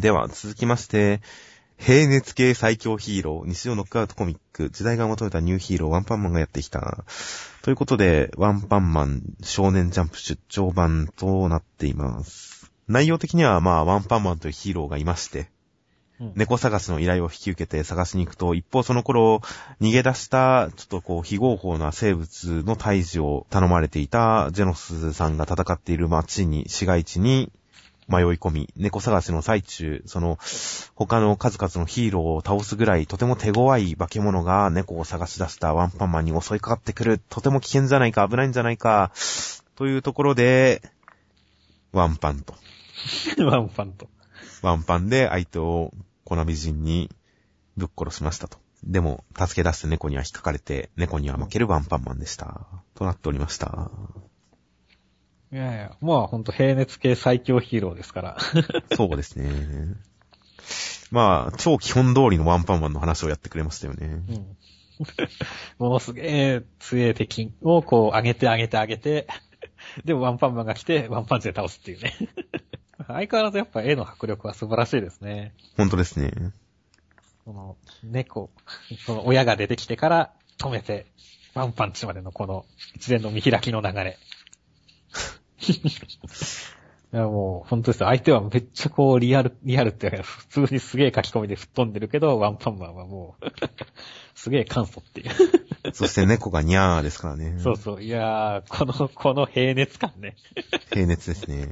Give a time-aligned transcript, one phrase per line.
[0.00, 1.20] では、続きまして、
[1.76, 7.04] 平熱系最強ヒーロー、西尾ノックアウトコミック、時代が求めたニューヒーロー、ワンパンマンがやってきた。
[7.62, 12.70] ということで、ワンパンマン少年ジャンプ出張版となっています。
[12.88, 15.50] 内容的には、まあ、ワンパンマンというヒーローがいまして、
[16.20, 19.42] うん猫探しの依頼を引き受けて探しに行くと、一方その頃、
[19.80, 27.50] 逃げ出した、ちょっとこう、非合法な生物の退治を頼まれていたジェノスさんが戦っている街に、市街地に
[28.08, 30.38] 迷い込み、猫探しの最中、その、
[30.94, 37.20] 他の数々のヒーローを倒すぐらい、とても手強い化け物が猫を探し出したワンパンマンに襲いかかってくる。
[37.28, 39.12] とても危険じゃないか、危ないんじゃないか、
[39.76, 40.82] というところで、
[41.92, 42.54] ワンパンと。
[43.44, 44.08] ワンパンと。
[44.62, 45.92] ワンパンで相手を
[46.24, 47.10] 粉美人に
[47.76, 48.58] ぶっ殺しましたと。
[48.82, 52.66] でも、助け出して猫には引っかかれて、猫には負けるワンパンマンでした。
[52.94, 53.90] となっておりました。
[55.54, 58.38] いやいや、まあほんと平熱系最強ヒーローですから。
[58.96, 59.94] そうですね。
[61.12, 64.06] まあ、超基本通りのワンパンマンの話をやってくれましたよね。
[64.06, 64.56] うん。
[65.78, 69.28] ものすげえ強い敵をこう上げて上げて上げて、
[70.04, 72.14] でもワンパンマンが来てワンパンチで倒すっていうね。
[73.06, 75.54] 相変わらずやっぱ絵の迫力は素晴らしいですね。
[75.76, 76.32] 本当ですね。
[77.44, 78.50] この猫、
[79.06, 81.06] その親が出てきてから止めて、
[81.54, 84.18] ワンパンチまでのこの一連の見開きの流れ。
[87.14, 88.08] いやもう、本当ですよ。
[88.08, 93.44] 相手はめっちゃこう、リアル、リアルって普通にすげえ書き込みで吹っ飛んでるけど、ワンパンマンはもう、
[94.34, 95.30] すげえ簡素っていう。
[95.94, 97.54] そして猫がニャーですからね。
[97.58, 98.02] そうそう。
[98.02, 100.34] いやー、この、この平熱感ね。
[100.90, 101.68] 平熱ですね。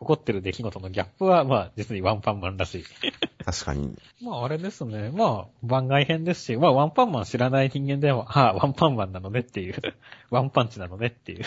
[0.00, 2.84] 起こってる出来事のギャップは、まあ、実にワンパンマンらしい。
[3.44, 3.94] 確かに。
[4.22, 5.10] まあ、あれですね。
[5.10, 9.74] まあ、番外編ですし、まあ、ワンパンマン知らない人間でも、ああ、ワンパンマンなのねっていう。
[10.30, 11.44] ワンパンチなのねっていう。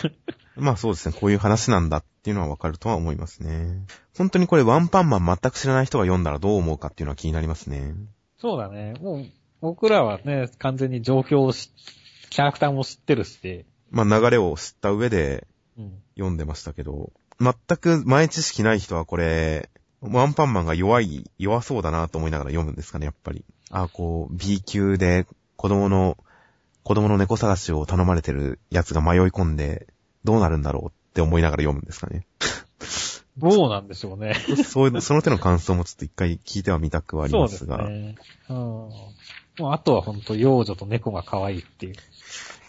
[0.56, 1.16] まあそうですね。
[1.20, 3.88] こういう話なんだっていうのはわかるとは思いますね。
[4.16, 7.96] 本当にこれワンパンマン全く知らない人が読んだらどう思うかっていうのは気になりますね。
[8.38, 8.94] そうだね。
[9.02, 9.26] もう、
[9.62, 11.72] 僕らはね、完全に状況をし、
[12.30, 15.48] キャラクターも知ってるし、まあ流れを知った上で
[15.78, 16.04] うん。
[16.16, 19.70] 読んでましたけど、全く前知識ない人はこれ、
[20.02, 23.46] ワンパンマンが弱い、弱そうだなと思いながら読むんですかね、やっぱり。
[23.72, 26.18] あこう、B 級で子供の、
[26.84, 29.88] 子供の猫探しを頼まれてるやつが迷い込んで、
[30.26, 32.26] どうなるんだろうって思いながら読むんですかね。
[33.38, 34.36] どうなんでしょうね。
[34.66, 37.90] そういう、その手の感想もちょっと一回聞いてはみたくはありそうですますが。
[37.90, 38.16] ね。
[38.50, 38.58] うん。
[38.58, 38.90] も
[39.60, 41.96] うあとは本当幼女と猫が可愛いっていう。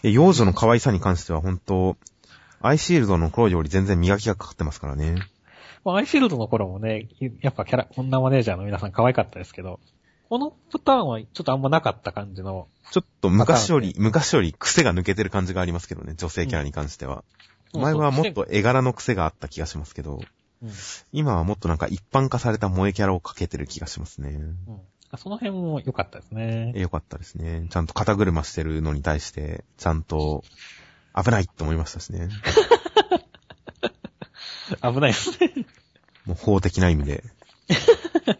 [0.03, 1.97] 幼女の可愛さに関しては本当、
[2.65, 5.15] アイシールドの頃より全然磨きがかかってますからね。
[5.83, 7.09] まあ、アイシールドの頃もね、
[7.41, 9.79] やっぱキャラ、女マネージャーの皆さん可愛かったですけど、
[10.29, 17.17] このパターンはちょっとあんまなかった感じの、ちょっと昔より、昔より癖が抜けてる感じがありますけどね、女性キャラに関しては。
[17.17, 17.45] うん
[17.77, 20.21] 前はもっと絵柄の癖があった気がしますけど、
[20.63, 20.71] うん。
[21.11, 24.29] 今はもっとなんか一般化された萌えキャラをかけてる気がしますね。
[24.29, 24.81] うん。
[25.11, 26.71] あその辺も良かったですね。
[26.73, 27.67] えよかったですね。
[27.69, 30.45] ちゃんと肩車してるのに対して、ちゃんと
[31.15, 32.29] 危ないって思いましたしね。
[34.81, 35.53] 危ないですね。
[36.25, 37.23] もう法的な意味で。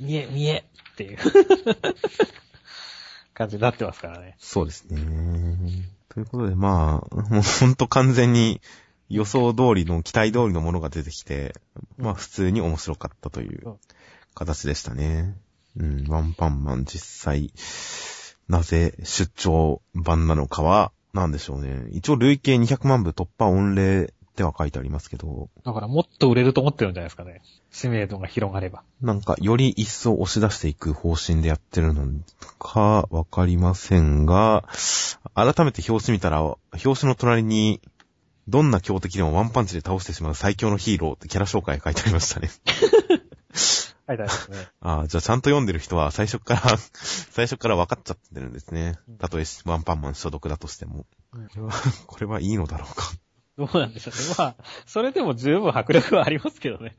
[0.00, 1.18] 見え、見えっていう
[3.34, 4.36] 感じになってますからね。
[4.38, 5.86] そうですね。
[6.08, 8.60] ということで、まあ、もうほんと完全に
[9.08, 11.54] 予想通りの、期待通りのものが出てきて、
[11.98, 13.78] まあ普通に面白かったという
[14.34, 15.36] 形でしたね。
[15.76, 17.52] うん、ワンパンマン実際、
[18.48, 21.88] なぜ出張版なのかは、なんでしょうね。
[21.90, 27.42] 一応累計200万部突破御礼っては書いてありますけど、だからもっと売れると思ってるんじゃないですかね。
[27.70, 28.82] 知名度が広がれば。
[29.02, 32.06] なんか、より一層押し出していく方針でやってるの
[32.58, 34.64] か、わかりませんが、
[35.34, 37.80] 改めて表紙見たら、表紙の隣に、
[38.48, 42.50] どんな強敵でもワンパンチで倒してしまう最強のヒーローってキャラ紹介が書いてありましたね。
[44.10, 44.68] 書いてありますね。
[44.80, 46.76] ああ、じゃあちゃんと読んでる人は最初から、
[47.30, 49.18] 最初から分かっちゃってるんですねうん。
[49.18, 51.06] たとえワンパンマン所属だとしても。
[51.32, 51.72] うんこれは、
[52.06, 53.04] これはいいのだろうか。
[53.56, 54.34] どうなんでしょうね。
[54.38, 54.56] まあ、
[54.86, 56.96] それでも十分迫力はありますけどね。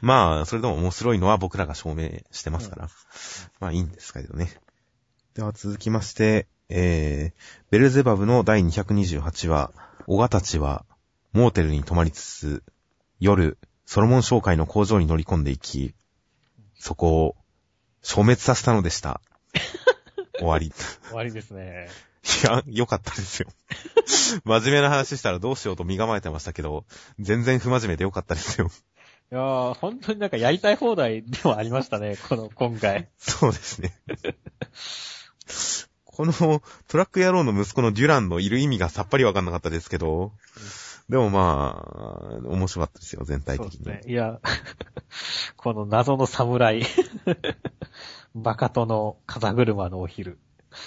[0.00, 2.90] まあ、それでも面白いのは僕らが証明してますから。
[3.60, 4.50] まあいいんですけどね。
[5.34, 9.72] では続きまして、えー、ベルゼバブの第228話、
[10.06, 10.86] オガたちは、
[11.32, 12.64] モーテルに泊まりつつ、
[13.18, 15.94] 夜、ソロモン商会の工場に乗り込んでいき、
[16.80, 17.36] そこを、
[18.02, 19.20] 消滅させたのでした。
[20.38, 20.66] 終わり。
[20.66, 21.88] い終わりですね。
[22.44, 23.48] や、よかったですよ。
[24.44, 26.84] 真面目な話したらどうしようと身構えてましたけど、
[27.18, 28.70] 全然不真面目でよかったですよ。
[29.32, 33.08] いやー、本当になんかやりたい放題ではありましたね、この、今回。
[33.18, 33.94] そうですね。
[36.04, 40.32] このトラック野郎の息子のデュランのいる意味がさっぱりわかんなかったですけど、
[41.10, 43.84] でもまあ、面白かったですよ、全体的に。
[43.84, 44.12] そうですね。
[44.12, 44.40] いや、
[45.56, 46.82] この謎の侍。
[48.34, 50.38] バカと風車のお昼。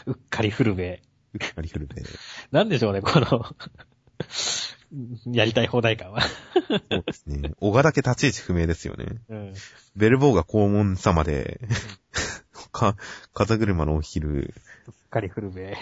[0.05, 1.03] うっかり古べ。
[1.33, 2.01] うっかり古べ。
[2.51, 3.45] なんでしょうね、この
[5.25, 6.21] やりたい放題感は。
[6.21, 6.29] そ
[6.99, 7.51] うですね。
[7.59, 9.21] 小川だけ立ち位置不明ですよね。
[9.27, 9.53] うん。
[9.97, 11.59] ベルボーが黄門様で、
[12.71, 12.95] か、
[13.33, 14.53] 風車のお昼。
[14.87, 15.77] うっかり古べ。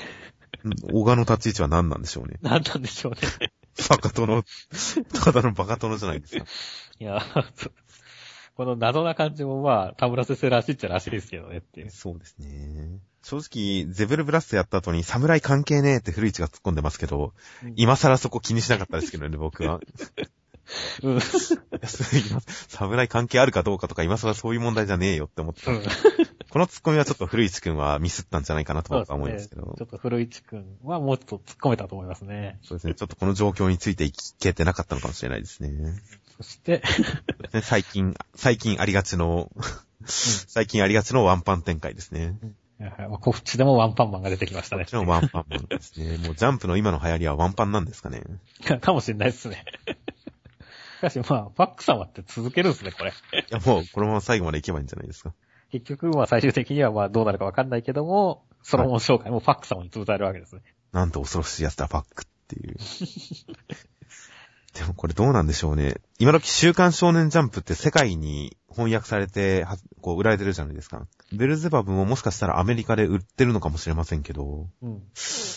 [0.91, 2.37] 小川の立ち位置は何なんでしょうね。
[2.41, 3.51] 何なんでしょうね。
[3.89, 4.43] バカ殿、
[5.23, 6.45] ただのバカ殿じゃないですか。
[6.99, 7.21] いや、
[8.55, 11.89] この謎な感じもまあ、田村先生らしいっちゃらしいですけどねっていう。
[11.89, 12.99] そうですね。
[13.23, 17.33] 正直、ゼブルブラストやった後に侍関係ねえって古市が突っ込んでますけど、
[17.63, 19.79] うん、今更そこ気にしなかったですけどね、僕は。
[21.03, 21.19] うん。
[22.67, 25.71] 侍関係あるかどうかとか今更そういう問題じゃねえよって思ってた。
[25.71, 25.83] うん、
[26.49, 29.61] この突っ込みはちょっと古市くんはミスったんじゃないかなと僕は思いますけど。
[29.61, 32.59] ね、ちょっと古市くんはもうちょっと突っ込めたと思いますね。
[32.63, 32.95] そうですね。
[32.95, 35.71] ちょっとこの状況についていけてなかったのかもしれないですね。
[36.37, 36.81] そして、
[37.61, 39.51] 最近、最近ありがちの
[40.05, 42.35] 最近ありがちのワンパン展開ですね。
[43.21, 44.85] こっちでもワンパンマンが出てきましたね。
[44.85, 46.17] こっちのワンパンマンですね。
[46.17, 48.23] もうジャンプの今の流行りはワンパンなんですかね。
[48.81, 49.63] かもしれないですね。
[51.01, 53.11] しかしまあ、ファック様って続けるんですね、これ。
[53.11, 53.13] い
[53.49, 55.33] や、もう、このまま最後まで行けばいいんじゃないですか。
[55.71, 60.61] 結局、まあ最終的にはまあどうなるかわかんないけども、ソロモン紹介もファック様に通されるわけですね。
[60.91, 62.75] なんと恐ろしいやつだ、ファックっていう。
[64.77, 65.95] でもこれどうなんでしょうね。
[66.19, 69.65] 今時週刊少年ジャンプって世界に翻訳されて、
[70.01, 71.07] こう売られてるじゃないですか。
[71.33, 75.03] ベルゼバブももしかしたらアメリカで売ってるのかもしれませんけど、うん、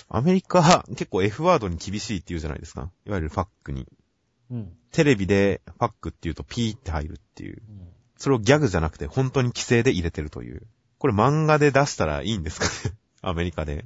[0.09, 2.91] アメリカ結構 F ワードに厳しいって言うじゃないですか。
[3.07, 3.87] いわゆるファックに。
[4.51, 7.63] うん、テレビでファックって言うとピーって入るっていう。
[7.69, 10.63] うん、それをギャグじゃなくて本当に規制で入れてるという。
[10.99, 12.97] これ漫画で出したらいいんですかね？
[13.23, 13.85] アメリカで。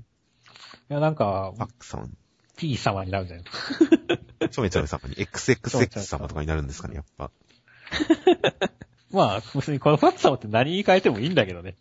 [0.90, 2.16] いや、なんか、ファックさん。
[2.56, 3.46] P 様になるんじゃない
[4.50, 7.30] ちょめちょめ様に、XXX 様とかになるんですかね、やっぱ。
[9.10, 11.76] まあ、別にこのファック様って何に変えてもいいんだけどね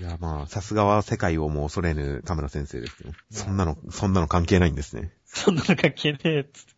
[0.00, 3.12] いや、まあ、さすがは世界をもう恐れぬ田村先生ですよ。
[3.30, 5.12] そんなの、そんなの関係ないんですね。
[5.24, 6.75] そんなの関係ねえ、つって。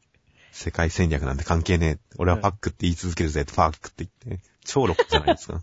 [0.58, 1.98] 世界戦略なんて関係ねえ。
[2.18, 4.44] 俺はファックって言い続けるぜ、ファックって言って。
[4.64, 5.62] 超ロックじゃないですか。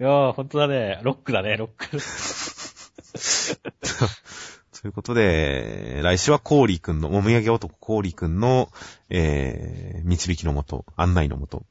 [0.00, 0.98] いやー、ほんとだね。
[1.04, 1.86] ロックだね、ロック。
[4.82, 8.72] ということで、来週はコーリーくんの、お土産男コーリーくんの、
[9.08, 11.64] えー、導きのもと、案内のもと、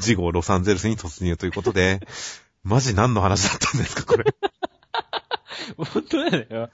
[0.00, 2.00] 次号ロサンゼルスに突入ということで、
[2.64, 4.24] マジ何の話だったんですか、これ。
[5.76, 6.70] 本当だよね。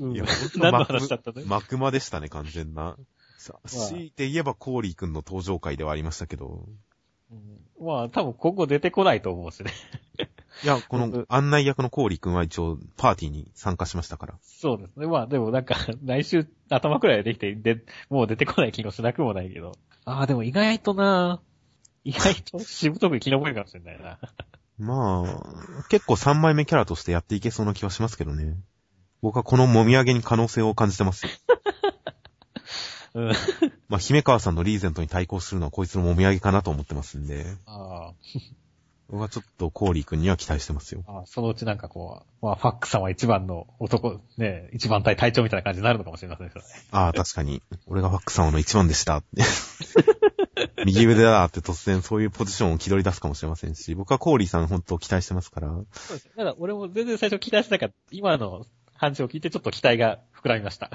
[0.00, 1.44] うん、いや、何の話だったね。
[1.46, 2.98] マクマでしたね、完全な。
[3.40, 6.68] さあ、強いて言えばコーリーくんの登場会ではありましたけど。
[7.30, 9.72] うん、まあ、多分今後出てこないと思うしね。
[10.62, 14.34] いや、この案内役のコーリー君は一応パーティーに参加しましたから。
[14.42, 15.06] そうですね。
[15.06, 19.72] まあでもなんか、 来週頭くらいでできて、で、もう出てこない気がしなくもないけど。
[20.04, 21.40] ああ、でも意外とな、
[22.04, 24.18] 意外と しぶとく生き残るかもしれないな。
[24.76, 28.58] まあ、結構3枚目キャラとしてやっていけそうな気はしますけどね。
[29.22, 31.26] 僕はこのもみあげに可能性を感じてます。
[33.14, 33.32] うん、
[33.88, 37.44] まあ、姫川さんのリーゼントに対抗するのはこいつのもみあげかなと思ってますんで。
[37.66, 38.14] ああ。
[39.10, 41.02] 僕はちょっとコーリー君には期待してますよ。
[41.08, 46.52] あそのうちなんかこう、まあ、ファックさんは一番の男、ね、一番隊隊長みたいな感じになるのかもしれませんね。
[46.92, 47.60] ああ、確かに。
[47.88, 49.42] 俺がファック様の一番でしたって。
[50.86, 55.68] 右腕だって突然そういうポジションを気取り出すかもしれませんし、僕はコーリーさん本当期待してますから。
[55.68, 56.30] そうです。
[56.36, 57.94] ただ俺も全然最初期待してなかった。
[58.12, 60.90] 今の話を聞いてちょっと期待が膨らみました。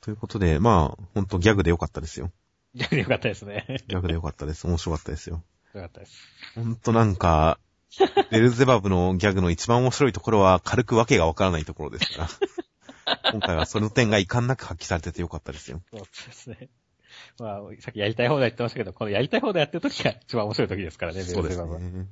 [0.00, 0.04] はい。
[0.04, 2.30] ということで、まあ、本当ギャグでよかったですよ。
[2.74, 3.82] ギャグでよかったですね。
[3.88, 4.66] ギャグでよかったです。
[4.66, 5.42] 面白かったですよ。
[5.74, 6.12] よかったです。
[6.54, 7.58] ほんとなんか、
[8.30, 12.28] ベルゼバブのギャグの一番面白いところは軽くわけがわからないところですから。
[13.32, 15.82] 今回はその点が遺憾なく発揮されててよかったですよ。
[15.90, 16.68] そうですね。
[17.38, 22.06] まあ、さっきやりたい放題言ってましたけど、このやりたい放題やってる時が一番面白い時ですからね、そうですね。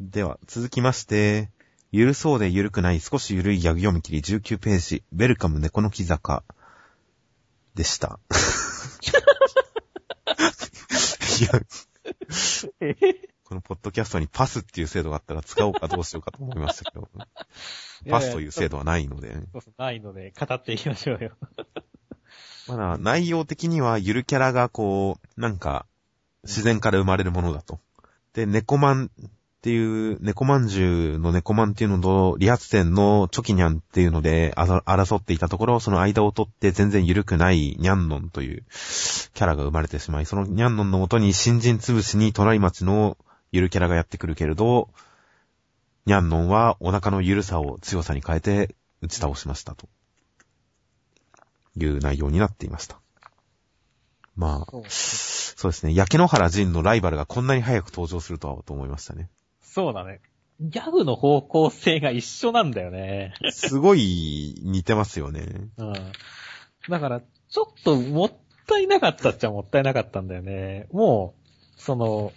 [0.00, 1.50] では、続きまして、
[1.90, 6.42] ゆるそうでゆるくない少しゆるいギャグ読み切り19ページ、ベルカム猫の木坂
[7.74, 8.20] でした。
[11.40, 11.50] いや、
[13.44, 17.08] このポッドキャストにパスっていう制度があったら使おうかどうしようかと思いましたけど、
[18.10, 19.32] パスという制度はないので。
[19.52, 21.30] そうそう、ないので、語っていきましょうよ。
[22.68, 25.86] まだ内容的にはゆるキャラがこう、なんか、
[26.44, 27.80] 自然から生まれるものだと。
[28.34, 29.10] で、猫マン
[29.58, 38.64] っていう、猫まんじゅうの猫まんっていうのと、理髪店のチョキニャンっていうので争っていたところ、その間を取って全然緩くないニャンノンという
[39.34, 43.16] キャラが生まれてしまい、そのニャンノンのもとに新人潰しに隣町の
[43.50, 44.88] ゆるキャラがやってくるけれど、
[46.06, 49.88] ニャンノンはお腹のゆるさを強さに変えて打ち倒しましたと。
[51.76, 52.98] いう内容になっていました。
[54.36, 55.94] まあ、そうですね。
[55.94, 59.28] 焼け野原仁のライバルがこんなに早く登場するとはと思いましたね。
[59.72, 60.20] そうだね。
[60.60, 63.34] ギャグの方向性が一緒なんだよね。
[63.52, 65.46] すごい似てますよね。
[65.76, 65.92] うん。
[66.88, 68.32] だから、ちょっともっ
[68.66, 70.88] たいなかったっちゃもったいなかったんだよね。
[70.90, 71.34] も
[71.76, 72.32] う、その、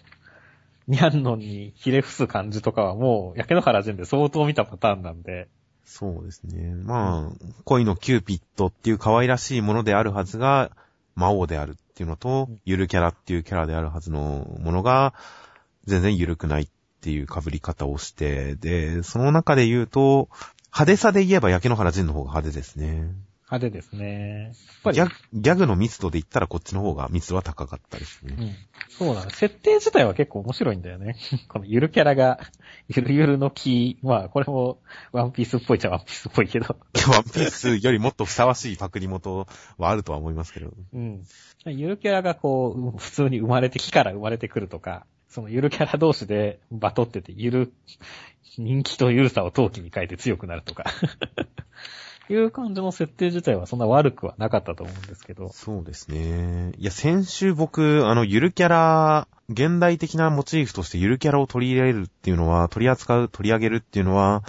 [0.87, 5.47] ニャンノンにひれ伏す感じとかはもう、焼け野原仁で相当見たパターンなんで。
[5.85, 6.75] そうですね。
[6.75, 10.71] まあ、恋のキューピッドっていう可愛らしいものであるはずが、
[11.15, 15.13] 魔王であるっていうのと、ゆるキャラっていうキャラであるはずのものが、
[15.85, 16.67] 全然ゆるくないっ
[17.01, 20.29] ていう被り方をして、で、その中で言うと、
[20.67, 23.11] 派手さで言えば焼野原塵の方が派手ですね。
[23.51, 24.45] 派手ですね。
[24.45, 28.35] やっぱりギャギャグの密度で言ったらこっちの方が密度は高かったですね。
[28.39, 28.55] うん。
[28.87, 29.31] そうだね。
[29.33, 31.17] 設定自体は結構面白いんだよね。
[31.49, 32.39] このゆるキャラが、
[32.87, 34.79] ゆるゆるの木、まあこれも
[35.11, 36.77] ワンピースっぽいっちゃワンピースっぽいけど。
[37.11, 39.45] ワンピースよりもっとふさわしいパクリ元
[39.77, 40.71] はあるとは思いますけど。
[40.93, 41.25] うん。
[41.65, 47.73] ゆるキャラがこう、普通に生まれて、木から生まれてくるとか、そのゆるキャラ同士でバトってて、ゆる、
[48.57, 50.83] 人気とゆるさを陶器に変えて強くなるとか。
[52.29, 55.49] いう感じの設定自体はそんな悪くはなかったと思うんですけど。
[55.49, 56.73] そうですね。
[56.77, 64.43] いや、先週僕、あの、ゆるキャラ、現代的なモチーフとしてゆるキャラを取り入れるっていうのは、取り扱う、取り上げるっていうのは、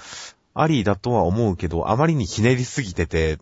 [0.54, 3.38] ありだとは思うけど、あまりにひねりすぎてて、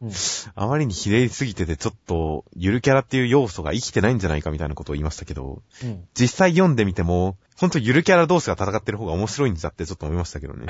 [0.00, 0.10] うん、
[0.54, 10.66] あまりにひねりすぎてて、ちょっと、ゆるキャラっていう要素が生きてないんじゃないかみたいなことを言いましたけど、うん、実際読んでみても、ほんとゆるキャラ同士が戦ってる方が面白いんだってちょっと思いましたけどね。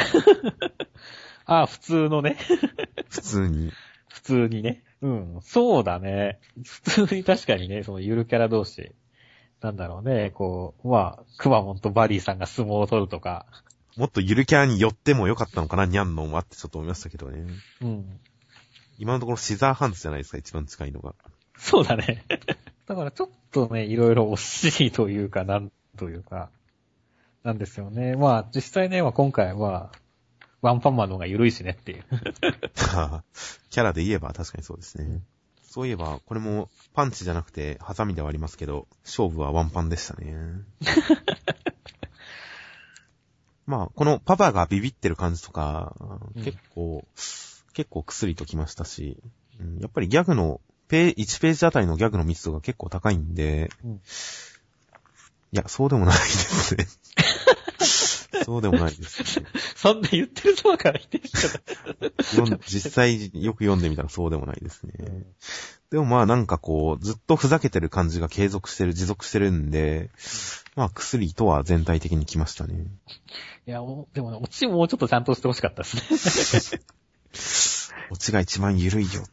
[1.44, 2.36] あ あ、普通のね。
[3.10, 3.72] 普通に。
[4.08, 4.82] 普通にね。
[5.02, 5.38] うん。
[5.42, 6.40] そうだね。
[6.64, 8.92] 普通に確かにね、そのゆるキャラ同士。
[9.60, 13.46] なんだろうね、こう、まあ、クマモンとバディさんが相撲を取るとか。
[13.96, 17.44] もっとゆるキャラに寄ってもよかったのかな、ニャンノンはってちょっと思いましたけどね。
[17.80, 18.20] うん。
[18.98, 21.14] 今のところシザーハンズじゃないですか、一番近いのが。
[21.56, 22.24] そうだね。
[22.86, 26.50] だからちょっとね、いろいろ惜しいというか、なんというか、
[27.44, 28.16] なんですよね。
[28.16, 29.92] まあ、実際ね、まあ今回は、
[30.60, 32.04] ワンパンマンの方が緩いしねっていう。
[33.70, 35.22] キャラで言えば確かにそうですね。
[35.62, 40.34] そういえば、これもパンチじゃなくて、ハサミではありますけど、勝負はワンパンでしたね。
[43.66, 45.94] まあ、このパパがビビってる感じとか、
[46.36, 47.06] 結構、
[47.78, 49.22] 結構薬ときましたし、
[49.78, 54.00] やっぱりギャグの、ペ1ページあたりのギャグの密度が結構高いんで、うん、い
[55.52, 56.88] や、そうでもないですね。
[58.44, 59.46] そうでもないです、ね。
[59.76, 62.58] そんな言ってるそばから否定しちゃった。
[62.66, 64.92] 実際よく読んでみたらそうでもないですね。
[64.98, 65.26] うん、
[65.90, 70.10] でもまあなんかこう、ずっとふざけてる感じが継続してる、持続してるんで、
[70.74, 72.86] まあ薬とは全体的に来ましたね。
[73.68, 73.82] いや、
[74.14, 76.82] でもね、オチもうちょっとちゃんとしてほしかったですね。
[78.10, 79.24] オチが一番緩いよ。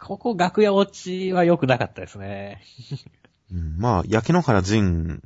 [0.00, 2.62] ここ楽屋オチは良くなかったですね。
[3.52, 5.20] うん、まあ、焼け野原仁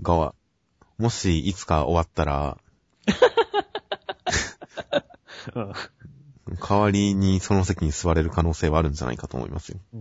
[0.00, 0.34] が
[0.98, 2.58] もしいつか終わったら、
[6.60, 9.78] 代わりにその席に座れる可能性はあるんじゃないかと思いますよ。
[9.94, 10.00] うん。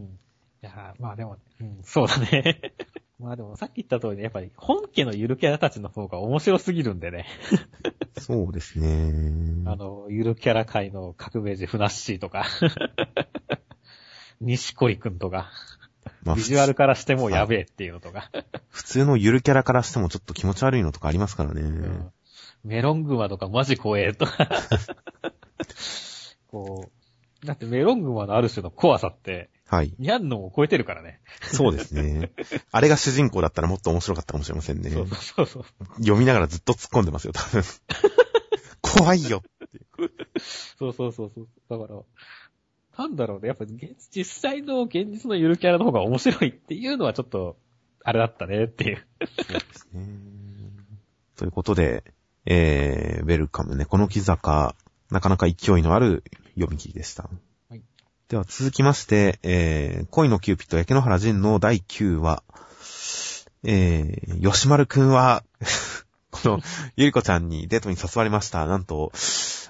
[0.64, 2.74] いやまあでも、うん、そうだね。
[3.22, 7.28] まあでもさっき言った通りね、やっぱり本家のゆるキャラたちの方が面白すぎるんでね。
[8.20, 9.64] そうですね。
[9.66, 12.46] あの、ゆるキャラ界の革命児フナッシーとか、
[14.42, 15.52] 西堀くんとか。
[16.24, 18.32] まあ、ビジュアルからしてもやべえっていうのとか。
[18.70, 21.62] 普通のゆるキャラからしてもちょっと気持ち悪いのとかありますからね。
[21.62, 22.12] うん、
[22.64, 24.50] メロングマとかマジ怖えとか。
[26.50, 26.90] こ
[27.44, 29.94] う、だってメロングマのある種の怖さって、はい。
[30.00, 31.22] ニャンノンを超えてるからね。
[31.44, 32.34] そうですね。
[32.74, 34.90] あれが主人公だったらもっと面白かったかもしれませんね。
[34.90, 35.66] そうそうそう
[36.00, 37.64] 読みながらずっと突っ込んでますよ、多分。
[38.82, 39.80] 怖いよって。
[40.78, 41.48] そうそうそうそう。
[41.70, 42.02] だから、
[42.98, 43.48] なんだろうね。
[43.48, 47.56] やっぱ実際の現実のゆるキャラの方が面白いっていうのはちょっと、
[48.04, 49.08] あれだったねっていう。
[49.38, 50.06] そうですね。
[51.38, 52.04] ということで、
[52.46, 53.86] えー、ウェルカムね。
[53.86, 54.76] この木坂、
[55.12, 56.26] なかなか勢いのある
[56.56, 57.30] 読み切りでした。
[58.32, 62.44] では続きまして、えー、恋のキューピット、焼け野原仁の第9話。
[63.66, 65.44] えー、吉丸くんは
[66.32, 66.60] この、
[66.96, 68.66] ゆりこちゃんにデートに誘われました。
[68.68, 69.12] なんと、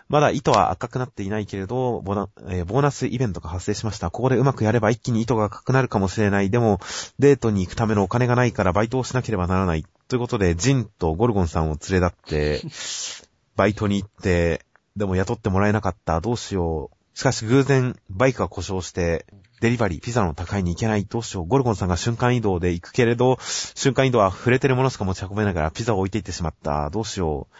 [0.09, 2.13] まだ糸は赤くなっていないけれど、ボ
[2.49, 4.11] えー、ボーナスイベントが発生しました。
[4.11, 6.51] ここでうまくやれば一気に糸が赤くなるかもしれない。
[6.51, 6.79] でも、
[7.17, 9.87] デートに行くためのお金がないからバイトをしなければならない。
[10.07, 12.61] ということで、ジンとゴルゴンさんを連れ立って、
[13.55, 14.63] バイトに行って、
[14.95, 16.21] でも雇ってもらえなかった。
[16.21, 17.00] どうしよう。
[17.13, 19.25] しかし偶然、バイクが故障して、
[19.61, 21.05] デリバリー、ピザの高いに行けない。
[21.05, 21.45] どうしよう。
[21.45, 26.89] ゴルゴンさんが瞬間移動で行くけれど、瞬間移動は触れてるものしか持ち運べながらピザを置いていってしまった。
[26.89, 27.55] どうしよう。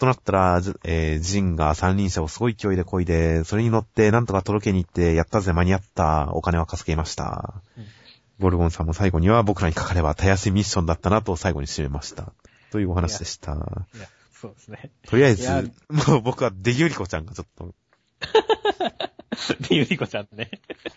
[0.00, 7.54] となったら、えー、ジンが三輪車をすごい勢いで漕いで、それに乗ってなんとか届けに行って、やったぜ、間に合った、お金は稼げました。
[7.78, 7.84] うん、
[8.40, 12.32] ゴルゴンさんも最後には僕らにかかればたやすいミッションだったなと最後に締めました。
[12.72, 13.52] というお話でした。
[13.52, 13.56] い
[14.00, 14.90] や、そうですね。
[15.06, 15.48] とりあえず、
[16.08, 17.72] もう僕はデユリコちゃんがちょっと、
[19.68, 20.50] で、ゆりこちゃんね。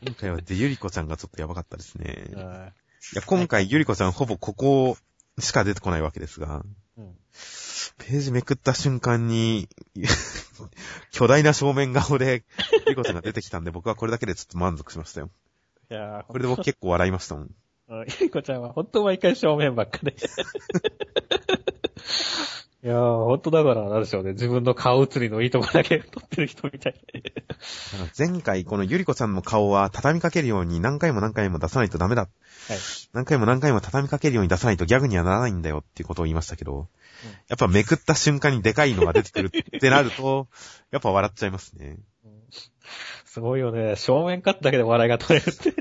[0.06, 2.28] 今回はデユリコちゃんがちょっとやばかったですね。
[2.30, 4.98] いうんや、今回ユリコちゃんほぼここ
[5.40, 6.64] しか出てこないわけですが、
[6.98, 7.16] うん
[8.00, 9.68] ページめくった瞬間に、
[11.12, 12.44] 巨大な正面顔で、
[12.86, 15.32] ユリコちゃんが出てきたんで、僕はこれだけでちょっと満足しましたよ。
[15.90, 17.56] いやーこれで僕結構笑いましたもん
[17.90, 20.16] ゆりこちゃんは本当毎回正面ばっかで。
[22.84, 24.34] いやー、本当だから、なんでしょうね。
[24.34, 26.96] 自分の顔写りのいいとこだけ撮ってる人みたい
[28.18, 32.22] 前回このユリコちゃんの顔は畳みかけるように何回も何回も出さないとダメだ。
[32.22, 32.30] はい。
[33.14, 36.88] 何回も何回も畳みかけるように出さないとギャグにはならないんだよっていうことを言いましたけど、
[37.48, 40.48] やっぱめくった瞬間にでかいのが出てくるってなると、
[40.92, 41.98] やっぱ笑っちゃいますね。
[43.26, 43.96] すごいよね。
[43.96, 45.74] 正面カットだけで笑いが取れるって。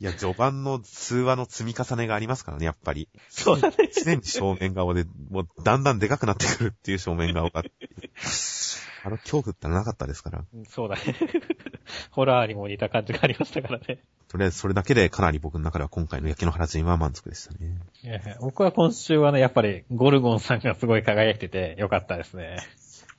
[0.00, 3.08] いや、序盤の通話の積み重ねがありますからね、やっぱり。
[3.28, 3.76] そうだね。
[3.92, 7.62] 常に正面顔で、もうだんだんでかくなってくるっていう正面顔が。
[9.02, 10.44] あの恐怖ってなかったですから。
[10.54, 11.02] うんそうだね。
[12.10, 13.98] ホラーにも似た感じがありましたからね。
[14.28, 17.78] とりあえずそれだけでかなり僕の中では今回の焼け野原人は満足でしたね。
[18.02, 22.58] いやいや僕は今週はね、やっぱりゴルゴンさんがすごい輝いててよかったですね。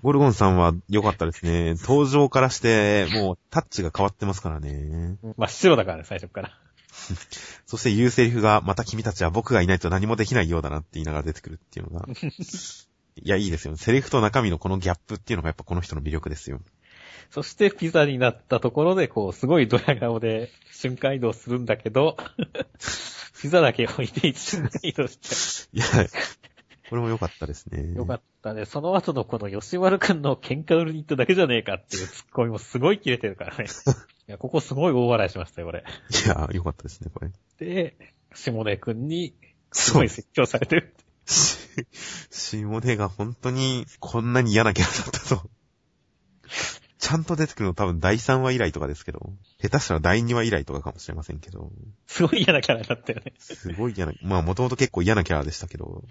[0.03, 1.75] ゴルゴンさんは良かったですね。
[1.75, 5.17] 登場からして、もうタッチが変わってますからね。
[5.37, 6.57] 真っ白だからね、最初から。
[7.65, 12.07] そして言うセリフが、また君たちは僕がいないと何もできないようだなって言いながら出てくるっていうのが。
[13.23, 13.75] いや、いいですよ。
[13.77, 16.61] セリフと中身のこのギャップっていうのがやっぱこの人の魅力ですよ。
[17.29, 22.17] そしてピザになったところで、こう、すごいドヤ顔で瞬間移動するんだけど、
[23.41, 25.85] ピザだけ置いて一瞬間移動しちいや、
[26.89, 27.79] これも良かったですね。
[27.79, 27.95] ゃう。
[27.95, 28.65] よかったね。
[28.65, 33.65] その後のこの吉丸くんの喧嘩売りに行っただけじゃねえかっていうツッコミもすごい切れてるからね。
[34.27, 35.79] いや、ここすごい大笑いしましたよ、俺。
[35.79, 37.31] いや、良かったですね、これ。
[37.59, 37.95] で、
[38.33, 39.33] 下根くんに、
[39.71, 40.95] すごい説教されてる。
[41.25, 41.57] し、
[42.29, 45.49] シモネが本当にこんなに嫌なキャラだったと。
[46.97, 51.71] ちゃんと出てくるの多分第3話以来とかですけど、下手したら第2話以来とかかもしれませんけど、
[52.05, 53.33] すごい嫌なキャラだったよね。
[53.39, 56.03] すごい嫌な、まあもともと結構嫌なキャラでしたけど、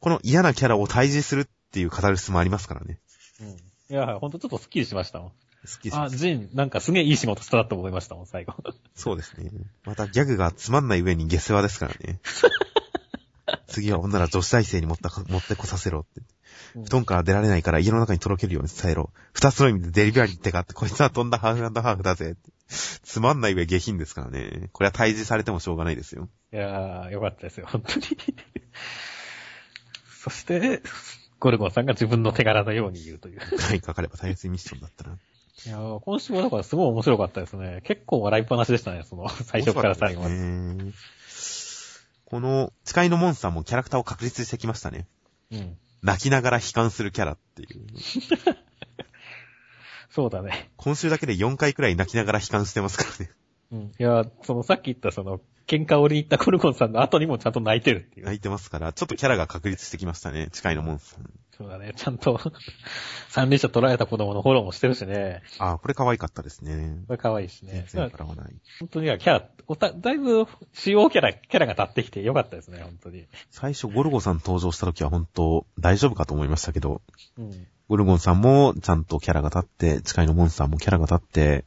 [0.00, 2.98] この嫌なキャラを退治するっていう語る質もありますからね。
[3.40, 3.48] うん。
[3.50, 3.58] い
[3.90, 5.32] や、ほんとちょっとスッキリしましたもん。
[5.68, 8.54] 好きあ、ジン、なんかすげえいい仕事したなと思いましたもん、最後。
[8.94, 9.50] そうですね。
[9.84, 12.20] またギャグがつまんない上に下世話ですからね。
[13.66, 16.20] 次は女ら女子大生に持ったか持ってこさせろって。
[16.20, 16.26] うん
[16.74, 19.10] 布団から出られないから家の中にとろけるように伝えろ。
[19.32, 22.50] 二つの意味でデリバリーってかって、こいつは飛んだハーフハーフだぜって。
[22.68, 24.68] つまんない上下品ですからね。
[24.72, 26.28] これは退治されてもしょうがないですよ。
[26.52, 28.04] いやー、よかったですよ、本当に。
[30.22, 30.82] そして、
[31.38, 33.40] ゴルゴンさんが自分の手柄のように言うという。
[33.40, 35.16] はい、かかれば大切ミッションだったら。
[35.66, 37.80] いやー今週はだからすごい面白かったですね。
[37.84, 40.34] 結構笑いっぱなしでしたね、その、 最初から最後まで。
[40.34, 40.92] ね。
[42.26, 45.06] この、誓いのモンスターもキャラクターを確立してきましたね。
[45.50, 45.76] うん。
[46.02, 47.86] 泣きながら悲観するキャラっていう。
[50.10, 50.70] そうだね。
[50.76, 53.32] 今週だけで4回くらい泣きながら悲観してますからね。
[53.72, 53.80] うん。
[53.80, 58.26] いやーそのさっき言ったその、喧嘩を売りに行ったゴルゴンさんの後にもちゃんと泣いてるっていう。
[58.26, 60.48] 泣いてますから、ちょっとキャラが確立してきましたね。
[60.52, 61.24] 誓いのモンスター。
[61.58, 61.92] そうだね。
[61.94, 62.40] ちゃんと、
[63.28, 65.42] 三輪車取られた子供のフォローもしてるしね。
[65.58, 67.02] ああ、これ可愛かったですね。
[67.06, 67.84] これ可愛いし全ね。
[67.88, 68.54] 然笑わない。
[68.78, 73.26] 本当にいやキャラ、おた、だいぶ主要キャラ、キャラが立ってきてよかったですね、本当に。
[73.50, 77.02] 最初ゴルゴさん登場した時は本当大丈夫かと思いましたけど、
[77.36, 77.66] うん。
[77.88, 81.64] ゴルゴンさんもちゃんとキャラが立って、誓いのモンスターもキャラが立って、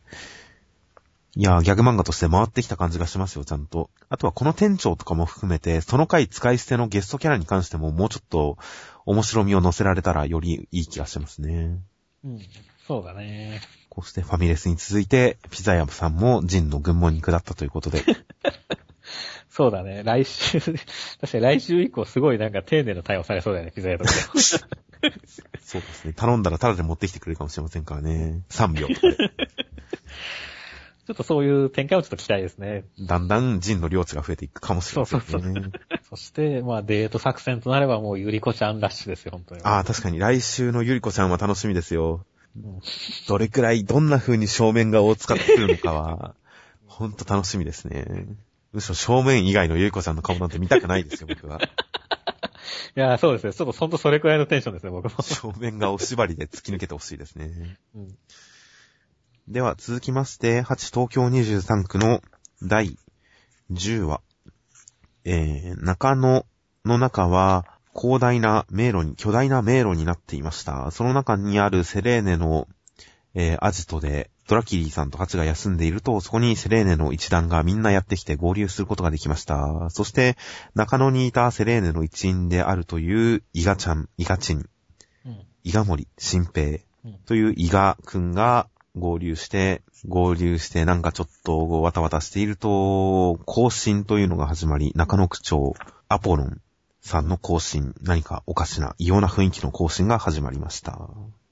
[1.36, 3.90] いやー、ギャグ漫画として回ってきた感じがしますよ、ちゃんと。
[4.10, 8.58] あとはこの店長とかも含めて、その回使い捨てのゲストキャラに関してももうちょっと
[9.06, 11.80] 面白みを乗せられたらよりいい気がしますね。
[12.26, 12.40] うん。
[12.86, 13.62] そうだね。
[13.88, 18.04] こうしてファミレスに続いて、ピザ屋さんもジンの群馬肉だったということで、
[19.50, 20.04] そうだね。
[20.04, 20.60] 来週、
[21.20, 24.18] 確かに来週以降すごいなんか丁寧な対応されそうだよね、ピザ屋とかで。
[25.62, 26.14] そうですね。
[26.14, 28.44] 頼んだらタダで持ってきてくれるかもしれませんからね。
[28.50, 29.18] 3秒とかで。
[31.12, 32.86] ちょっとそういう展開をちょっと期待ですね。
[33.02, 35.26] だんだんジンの領地が増えていくかもしれませんね。
[35.28, 35.72] そうそう
[36.10, 39.62] そして、まあデート作戦となればもうゆりこちゃんラッシュですよ、本当に。
[39.64, 42.26] ああ、確かに来週のゆりこちゃんは楽しみですよ。
[42.56, 42.80] うん
[43.28, 46.36] どれくらい、どんな風に正面顔を使ってくるのかは、
[46.86, 48.06] ほんと楽しみですね。
[48.72, 51.60] むしろ正面以外のゆりこちゃんの顔なんて見たくないですよ、僕は。
[52.96, 53.54] いや、そうですね。
[53.54, 55.22] ちょっとほんとそれくらいのテンションですね、僕も。
[55.22, 57.78] 正面顔縛りで突き抜けてほしいですね。
[57.96, 58.18] うん
[59.48, 62.22] では、続きまして、8東京23区の
[62.62, 62.98] 第
[63.72, 64.22] 10話。
[65.26, 66.46] えー、中野
[66.86, 70.92] の中は、広大な迷路に、巨大な迷路になっていました。
[70.92, 72.68] その中にあるセレーネの、
[73.34, 79.90] えー、アジトで、ドラキリーさんとハチが休んでいると、そこにセレーネの一団がみんなやってきて合流することができました。
[79.90, 80.38] そして、
[80.76, 84.70] 中野にいたセレーネの一員であるというイガちゃん、イガチン、
[85.26, 85.46] うん。
[85.64, 95.74] イガモリ、新平うんというイガくんが合流して、合流してなんかちょっとわたわたしていると、更新というのが始まり、中野区長、
[96.08, 96.62] アポロン
[97.02, 101.10] さんの更新、何かおかしな異様な雰囲気の更新が始まりました。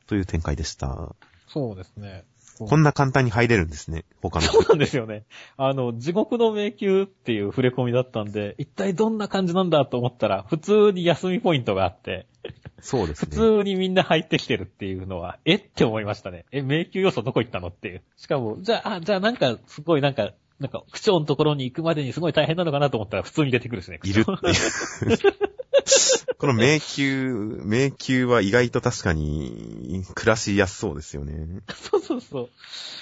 [0.08, 1.16] という展開でした。
[1.48, 2.26] そうですね。
[2.68, 4.46] こんな簡単に入れるんですね、他の。
[4.46, 5.24] そうなんですよね。
[5.58, 13.36] あの、地獄の迷宮っていう触れ込みだったんで、一体どんな感じなんだと思ったら、普通に休みポイントがあって、普そうですね。
[13.36, 16.46] 通にみんな入ってきてるっていうのは、えって思いましたね。
[16.52, 18.02] え、迷宮要素どこ行ったのっていう。
[18.18, 24.00] しかも、じゃあ、あじゃあなんか、すごいなんか、なんか、区長のところに行くまでにすごい大変なのかなと思ったら普通に出てくるしね。
[24.04, 25.49] いるっていう。
[26.38, 31.62] この迷宮、迷宮は意外と確かに暮らしやすそうですよね。
[31.74, 32.50] そうそうそう。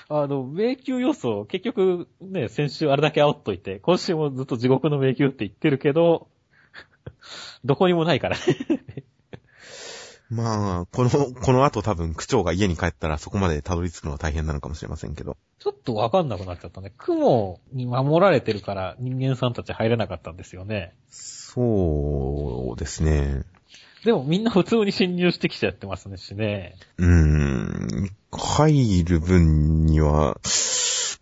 [0.10, 6.28] あの、迷宮要素、結局ね、先週あれだけ煽っといて、今週もずっと地獄の迷宮って言ってるけど、
[7.66, 9.06] どこにもないからね。
[10.30, 15.38] まあ、この、この後多分区長が家に帰ったらそこまでたどり着くのは大変なのかもしれませんけど。
[15.60, 16.94] ちょっとわかんなくなっちゃったね。
[16.98, 20.94] 雲に守られてるから人間さんたち入れなかったんですよね。
[21.10, 23.44] そうですね。
[24.04, 26.76] でもみんな普通に侵入してきちゃってますねしね。
[26.98, 30.38] うーん、入る分には、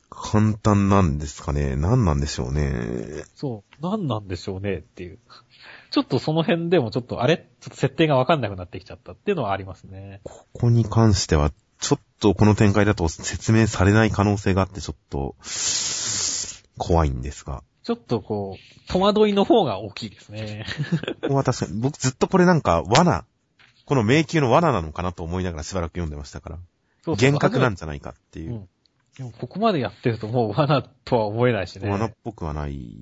[0.10, 1.76] 簡単なんですかね。
[1.76, 3.24] 何なんでしょうね。
[3.36, 3.82] そう。
[3.82, 5.20] 何なんでしょうねっていう。
[5.95, 7.38] ちょっとその辺でもちょっとあれ？
[7.38, 10.19] ちょっと設定がわかんなくなってきちゃったっていうのはありますね。
[10.25, 15.38] ここに関しては、ちょっとこの展開だと説明されない可能性があってちょっと、
[16.77, 17.63] 怖いんですが。
[17.84, 20.65] ちょっとこう、戸惑いの方が大きいですね。
[21.21, 23.23] ここは確かに、僕ずっとこれなんか罠、
[23.86, 26.55] この迷宮の罠なのかなと思いながらしばらく読んでましたから。
[27.05, 28.53] そうそう幻覚なんじゃないかっていうう。
[28.55, 28.69] ん。
[29.15, 31.89] でもここまでやってるともう罠とは思えないしね。
[31.89, 32.97] 罠っぽくはない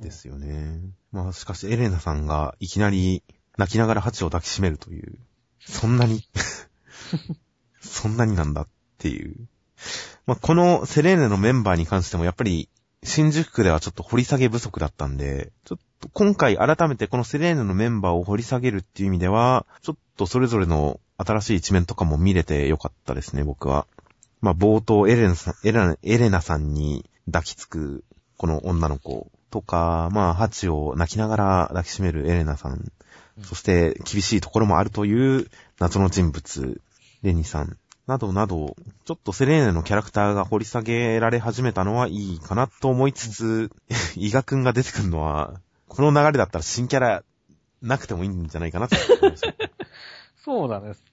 [0.00, 0.80] ですよね。
[1.12, 3.22] まあしかしエレナさんがいきなり
[3.56, 5.18] 泣きながらハチを抱きしめるという。
[5.60, 6.22] そんなに、
[7.80, 9.36] そんなになんだっていう。
[10.26, 12.68] まあこのセレーネのメンバーに関してもやっぱり
[13.02, 23.86] 新宿区ではちょっと掘り下げ不足だったんで、ちょっと今回改めてこのセレーネのメンバーを掘り下げるっていう意味では、ちょっとそれぞれの新しい一面とかも見れてよかったですね、僕は。
[24.40, 28.04] まあ冒頭エレナさん、エレナエレナさんに抱きつく
[28.36, 32.92] この女の子とか、まあハチを泣きながら抱きしめるエレナさん、うん
[33.44, 36.80] そして厳しいところもあるという謎の人物、
[37.22, 37.76] レニさん、
[38.08, 43.70] などなど、ちょっとセレーネのキャラクターが掘り下げられ始めたのはいいかなと思いつつ、
[44.16, 47.22] 伊賀くんが出てくるのは、この流れだったら新キャラ
[47.82, 49.54] なくてもいいんじゃないかなと思いました。
[50.44, 51.04] そうなんです。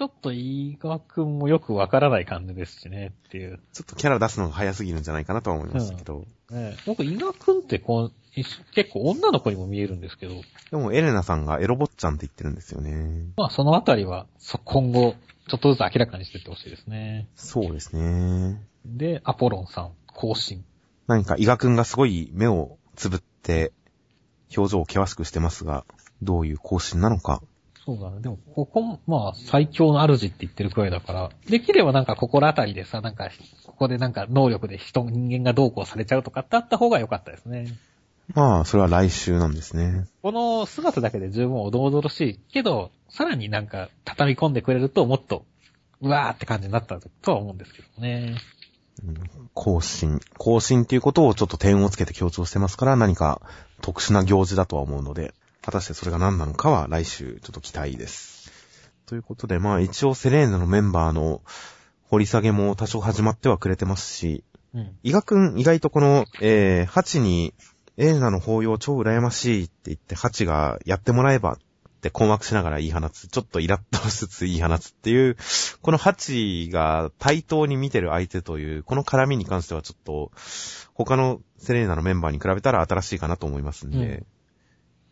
[0.00, 3.60] ちょっと飯川くんもよくわからない感じですしねっていう。
[3.74, 6.24] ちょっとキャラ出すのが早すぎるんじゃないかなとは思いましたけど。
[6.50, 8.42] ね、僕、飯川くんってこう、い
[8.74, 10.36] 結構女の子にも見えるんですけど、
[10.70, 13.26] でもエレナさんがエロ坊ちゃんって言ってるんですよね。
[13.36, 15.16] まあそのあたりは、そ今後、
[15.48, 17.28] ちょっとずつ明らかにしていってほしいですね。
[17.34, 18.58] そうですね。
[18.86, 20.64] で、アポロンさん、更新。
[21.08, 23.74] 何か伊賀くんがすごい目をつぶって、
[24.56, 25.84] 表情を険しくしてますが、
[26.22, 27.42] どういう更新なのか。
[27.90, 28.20] そうだね。
[28.20, 33.30] でも、ここ、まあ、最強の主って言ってるくらいだから、できればなんか心当たりでさ、なんか、
[33.66, 37.66] ここでなんか能力で人、人間がどうこうされちゃうとかってあった方が良かったですね。
[38.34, 40.06] まあ、それは来週なんですね。
[40.22, 45.44] この姿だけで十分おどおどろしいけど、さらになんか畳み込んでくれるともっと、
[46.00, 48.36] うわーって感じになったとは思うんですけどね。
[49.04, 49.14] うん
[49.52, 50.20] 更新。
[50.38, 53.42] 更新っていうことをちょっと点をつけて強調してますから、何か
[53.80, 58.50] 特殊な行事だとは思うので、果たしてそれが何なのかは来週ちょっと期待です。
[59.06, 61.42] ということで、まあ一応セレーネのメンバーの
[62.08, 64.44] 掘り下げも多少始まってはくれてますし、
[64.74, 64.96] うん。
[65.02, 67.54] 伊賀くん意外とこの、えー、ハチに、
[67.96, 71.58] エレナの抱擁超羨ましいって言って、ハチがやってもらえばっ
[72.00, 73.28] て困惑しながら言い放つ。
[73.28, 75.36] ちょっとイラッとしつつ言い放つっていう、
[75.82, 80.30] このハチが対等に見てる相手という、この絡みに関してはちょっと、
[80.94, 84.26] 他のセレーナのメンバーに比べたら新しいかなと思いますんで、うん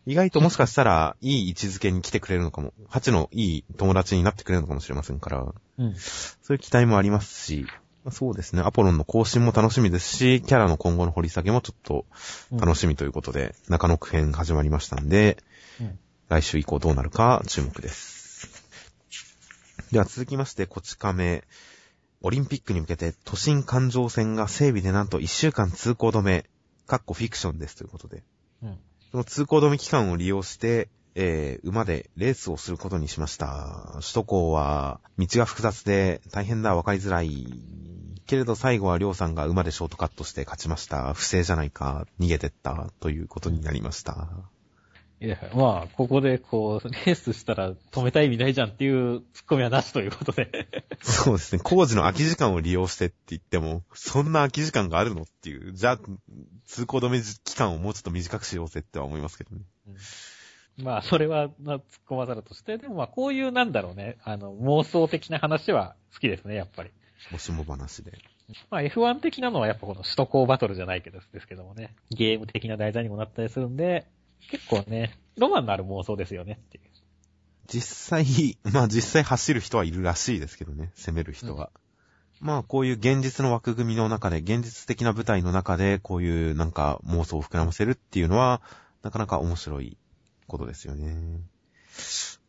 [0.05, 5.95] 意外ともしかしたら、いい位置づけに来てくれるのかも、ハチのいい友達になってくれるのかもしれませんから、うん。
[5.95, 7.65] そういう期待もありますし、
[8.03, 12.05] まあそうですね、アポロンの更新も楽しみですし、キャラの今後の掘り下げもちょっと
[12.51, 15.37] 楽しみということで、中野区編始まりましたんで、
[15.79, 18.47] うん来週以降どうなるか注目です。
[19.91, 21.43] では続きまして、こち亀。
[22.21, 26.45] オリンピックに向けて都心環状線が整備でなんと1週間通行止め、
[26.85, 28.23] かっこフィクションですということで、
[28.61, 28.77] うん。
[29.11, 33.93] その通行止め期間を利用して、えー、馬でレースをすることにしました。
[33.95, 37.47] 首都高は道が複雑で大変だ、わかりづらい。
[38.27, 41.13] けれど最後はりょうさんが馬でショートカットして勝ちました。
[41.15, 44.27] 不正じゃないか、逃げてった、ということになりました。
[45.21, 50.69] いや、まあ、ここでこう、レースしたら止めたい意味ないじゃんっていうツッコミはなしということで。
[51.01, 51.61] そうですね。
[51.61, 55.99] 工事の空き時間を利用してって言っても、そんな空き時間があるのっていう、じゃあ、
[56.65, 59.61] 通行止め期間をもうちょっと短くしようぜっては思いますけどね。
[60.81, 66.91] まあ、それは、まあ、突っ込まざるとして、でもまあ、こういうなんだろうね、あの、妄想的な話は好きですね、やっぱり。
[67.31, 68.13] もしも話で。
[68.69, 74.07] まあ、F1 的なのはやっぱこの首都高バトルじゃないけどですけどもね、ゲーム的な題材にもなったりするんで、
[74.51, 76.83] 結構ね、ロマンのある妄想ですよねっていう。
[77.67, 81.71] 実際、 まあ実際走る人はいるらしいですけどね、攻める人は。
[82.39, 88.61] まあこういう現実の枠組みの中で、現実的な舞台の中で、こういうなんか妄想を膨らませるっていうのは、
[89.03, 89.97] なかなか面白い
[90.47, 91.41] ことですよね。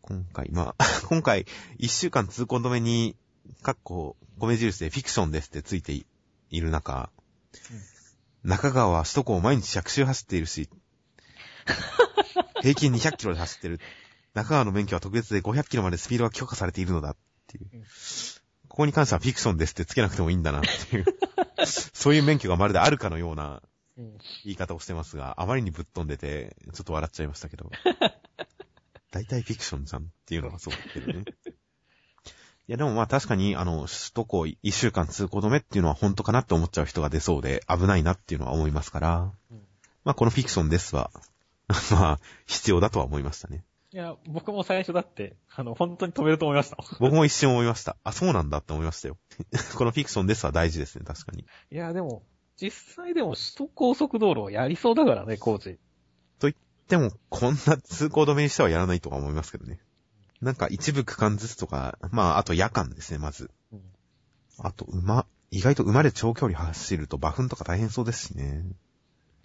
[0.02, 1.46] 今回、まあ、 今回、
[1.78, 3.16] 一週間通行止めに、
[3.62, 5.92] かっこ、米印でフィクションですってついて
[6.50, 7.10] いる中、
[8.42, 10.70] 中川は首都高を毎日100周走っているし、
[12.62, 13.80] 平均200キロで走ってる。
[14.34, 17.16] 中川の免許は特別で500キロまでスピードが許可されているのだっ
[17.48, 17.82] ていううん。
[18.68, 21.04] ここに関してはフィクションですってつけなくてもいいんだなっていう。
[21.66, 23.62] そういう免許がまるであるかのような
[23.98, 27.70] うん言い方をしてますが、あまりにぶっ飛んでて、ちょっと笑っちゃいましたけど。
[29.10, 31.24] 大体フィクションじゃんっていうのがそうだけどね。
[32.68, 39.60] いやでもまあ確かに、あの、首都高一週間通行止めっていうのは本当かなって思っちゃう人が出そうで危ないなっていうのは思いますから、うん
[40.02, 41.10] まあこのフィクションですは、
[41.92, 43.64] まあ必要だとは思いましたね。
[43.92, 46.78] いや、僕も最初だって、あの、本当に止めると思いました。
[47.00, 47.96] 僕も一瞬思いました。
[48.04, 49.18] あ、そうなんだって思いましたよ。
[49.76, 51.44] このフィクションですは大事ですね、確かに。
[51.72, 52.22] いや、でも、
[52.56, 55.78] 実際でも首都高速道路をやりそうだからね、コーチ。
[56.90, 59.78] でも、こんな通行止めにしてはやらないとは思いますけどね。
[60.40, 63.50] なんか一部区間ずつとか、まあ、あと夜間ですね、まず。
[63.72, 63.82] うん
[64.62, 68.62] あと馬、意外と馬で長距離走ると馬糞とか大変そうですしね。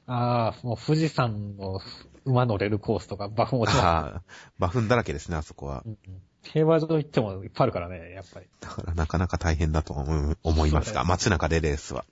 [0.08, 1.82] ああ、もう富士山の
[2.26, 4.24] 馬乗れるコースとか、バフも落ちまああ、
[4.60, 5.86] 馬糞だらけですね、あそこはす。。
[5.88, 8.46] うんうん競馬場行ってもいっぱいあるからね、やっぱり。
[8.60, 12.06] だからなかなか大変だとは思い思いますが、街中でレースは。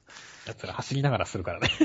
[0.47, 1.69] 奴ら走りながらするからね。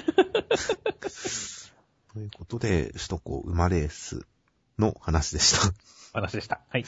[2.14, 4.26] ということで、首都高馬レース
[4.78, 5.74] の話でした。
[6.14, 6.62] 話でした。
[6.68, 6.86] はい。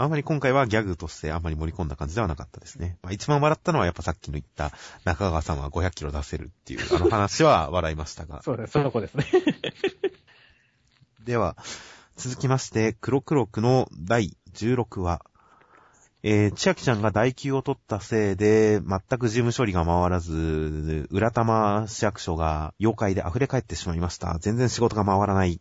[0.00, 2.98] あんまり今回はギャグとしてあんまり盛り込んだ感じではなかったですね。
[3.02, 4.70] まあ、一番笑ったのはやっぱさっきの言った
[5.04, 8.40] 中川さんは500キロ出せるっていうあの話は笑いましたが。
[8.46, 9.26] そうです、その子ですね。
[11.26, 11.56] では、
[12.16, 15.20] 続きまして、黒黒くの第16話。
[16.22, 24.38] えー、千秋ちゃんが代休を取ったせいで、全く事務処理が回らず、浦玉市役所が妖怪で溢れ返ってしまいました。
[24.38, 25.60] 全然仕事が回らない。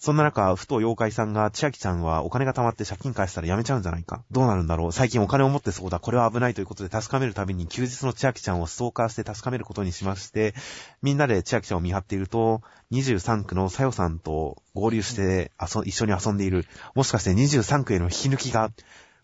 [0.00, 4.22] そんな中、ふと妖怪さんが、千秋ちゃんはお金が貯まって借金返したら辞めちゃうんじゃないか。
[4.30, 5.98] どうなるんだろう最近お金を持ってそうだ。
[5.98, 10.54] これは危ないということで確かめるたびに休日の千秋ちゃんをストーカーして確かめることにしまして、
[11.02, 16.66] みんなで千秋ちゃんを見張っていると、23区のさよさんと合流して遊一緒に遊んでいる。
[16.94, 18.70] もしかして23区への引き抜きが、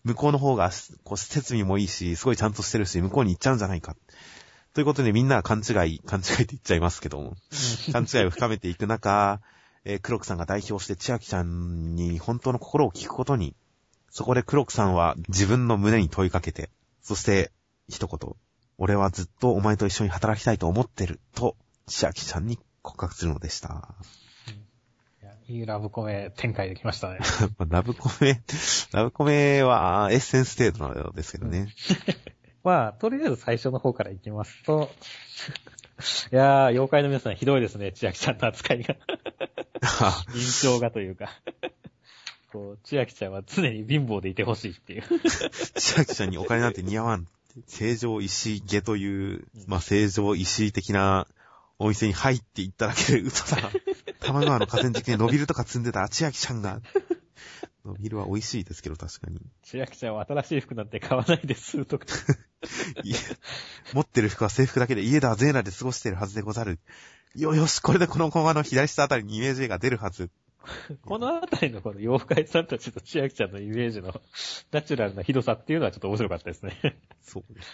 [0.03, 0.71] 向こうの方が、
[1.03, 3.95] こう、設備もいいし、すごいちゃんとしてるし、向こうに行っちゃうんじゃないか。
[4.75, 7.37] ということでみんな勘違い、勘違いって言っちゃいますけども、
[7.91, 9.39] 勘違いを深めていく中、
[9.85, 13.55] えー黒木さんが代表して千秋ちゃんに本当の心を聞くことに、
[14.09, 16.69] そこで黒木さんは自分の胸に問いかけて、
[17.01, 17.51] そして
[17.87, 18.35] 一言、
[18.77, 21.55] 俺はずっとお前と一緒に働きたいと思ってる、と
[21.87, 23.93] 千秋ちゃんに告白するのでした。
[25.21, 27.19] いやいいラブコメ展開できましたね。
[27.59, 28.41] まあラブコメ、
[28.91, 31.67] ラブコメはエッセンス程度なのですけどね。
[32.63, 34.89] まあ、とりあえず最初の方から行きますと、
[36.31, 38.95] いやー、妖怪の皆さんひどいですね、千秋ちゃんの扱いが。
[40.33, 41.29] 印象がというか。
[42.51, 45.03] こう、千秋ちゃんは常に貧乏でいてほしいっていう。
[45.75, 47.27] 千秋ちゃんにお金なんて似合わん。
[47.67, 51.27] 成城石下という、まあ、成城石的な
[51.79, 53.71] お店に入っていっただけで嘘だ。
[54.19, 56.81] 玉川の河川敷で伸びるとか積んでた千秋ちゃんが。
[57.85, 59.39] 伸びるは美味しいですけど、確かに。
[59.63, 62.05] 千秋ちゃんは新しい服なんて買わないです、とか。
[63.03, 63.17] いや
[63.93, 66.79] 持ってる服は制服だけで家ではゼーナで過ごしているはずでござる。
[67.35, 70.29] よよし、これでこのコマの左下あたりにイメージ絵が出るはず。
[71.05, 74.19] このあたりのこの妖怪さんたちと千秋ちゃんのイメージの
[74.71, 76.97] ナチュラルなひどさっていうのはちょっと面白かったですね。
[77.21, 77.69] そうです。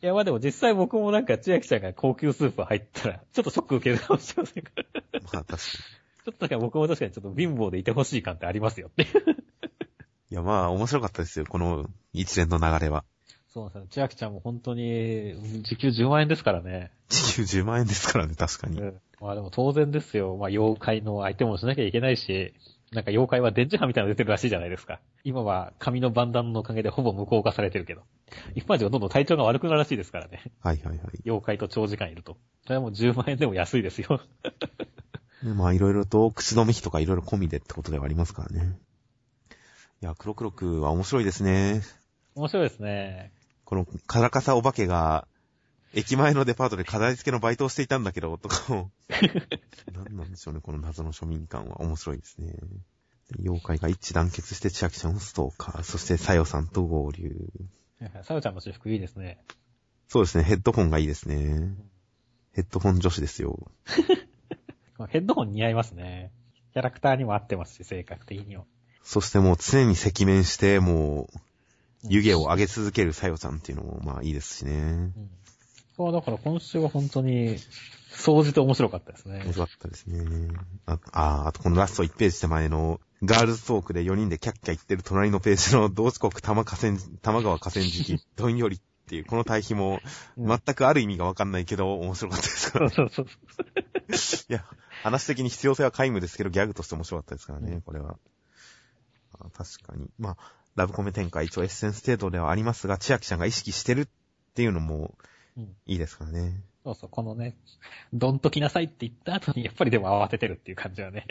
[0.00, 5.20] いや、まあでも実際僕もなんか千秋ちゃんが高級スーパー入ったら、ちょっとショック受けるかもしれませんから。
[5.20, 5.58] ちまあ確かに。
[6.28, 9.02] ょっとだから僕も確かにちょっと貧乏でいてほしい感ってありますよって。
[10.30, 13.04] いや、まあ面白かったですよ、この一連の流れは。
[13.48, 14.02] そうなんですよ。
[14.02, 16.90] 千秋ちゃんも本当に、時給10万円ですからね。
[17.08, 18.80] 時給10万円ですからね、確かに。
[18.80, 20.36] うんまあでも当然ですよ。
[20.36, 22.54] まあ妖怪の相手もしなきゃいけないし、
[22.92, 25.00] なんか妖怪は電磁波みたいなの出てるらしいじゃないですか。
[25.24, 28.02] 今は紙のバンダナのおかげでほぼ無効化されてるけど。
[28.54, 30.42] 一般人はどんどん体調が悪くなるらしいですからね。
[30.62, 30.98] はいはいはい。
[31.24, 32.36] 妖怪と長時間いると。
[32.64, 34.20] それはもう10万円でも安いですよ。
[35.42, 38.78] でまあいろいろと口止め費とかいろいろ込みでってことではありますからね。
[40.00, 41.82] いや、黒黒くは面白いですね。
[42.34, 43.32] 面白いですね。
[43.64, 45.26] このカラカサお化けが、
[45.92, 48.90] 駅前のデパートで飾り付けのバイトをしていたんだけど、とかも。
[49.92, 52.54] 何なんでしょうね、この謎の庶民感は面白いですね。
[53.40, 57.48] 妖怪が一致団結して千秋ちゃんをストーカー、そしてさよさんと合流。
[58.22, 59.42] さよちゃんの私服いいですね。
[60.08, 61.74] そうですね、ヘッドホンがいいですね。
[62.52, 63.70] ヘッドホン女子ですよ。
[65.06, 66.32] ヘッドホン似合いますね。
[66.72, 68.66] キャラクターにも合ってますし、性格的にも。
[69.02, 71.38] そしてもう常に赤面して、もう、
[72.04, 74.72] 湯気を上げ続けるさよちゃんっていうのもまあいいですしね。
[74.72, 75.12] うん
[75.98, 77.56] そう、だから今週は本当に、
[78.12, 79.42] 掃除て面白かったですね。
[79.44, 80.48] 面白かったですね。
[80.86, 90.00] あ、ああとこのラスト1ページ手前の、ガールズトークで4人でキャッキャ言ってる隣のページの同志国玉河川、玉川河川敷、 どんよりっていう、この対比も、
[90.36, 92.94] 全くある意味がわかんないけど、面白かったですから、ね。
[92.94, 94.46] そうそうそう。
[94.48, 94.64] いや、
[95.02, 98.18] 話的に必要性は皆無ですけど、ギャグとして面白かったですからね、これは。
[99.52, 100.08] 確かに。
[100.18, 100.36] まあ、
[100.74, 104.08] ラブコメ展開一応エッセンス程度ではありますが、千秋ちゃんが意識してるっ
[104.54, 105.14] ていうのも、
[105.86, 106.62] いいですからね。
[106.84, 107.56] そうそう、このね、
[108.12, 111.26] どんときなさいって言った後に、やっぱりでも慌ててるっていう感じはね、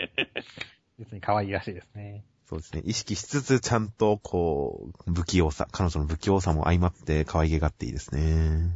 [1.00, 2.24] 別に可愛いらしいですね。
[2.50, 2.82] そうですね。
[2.86, 8.72] 意識しつつ、ちゃんと、こう、不器用さ、彼女の不器用さも相まって可愛げがあっていいですね。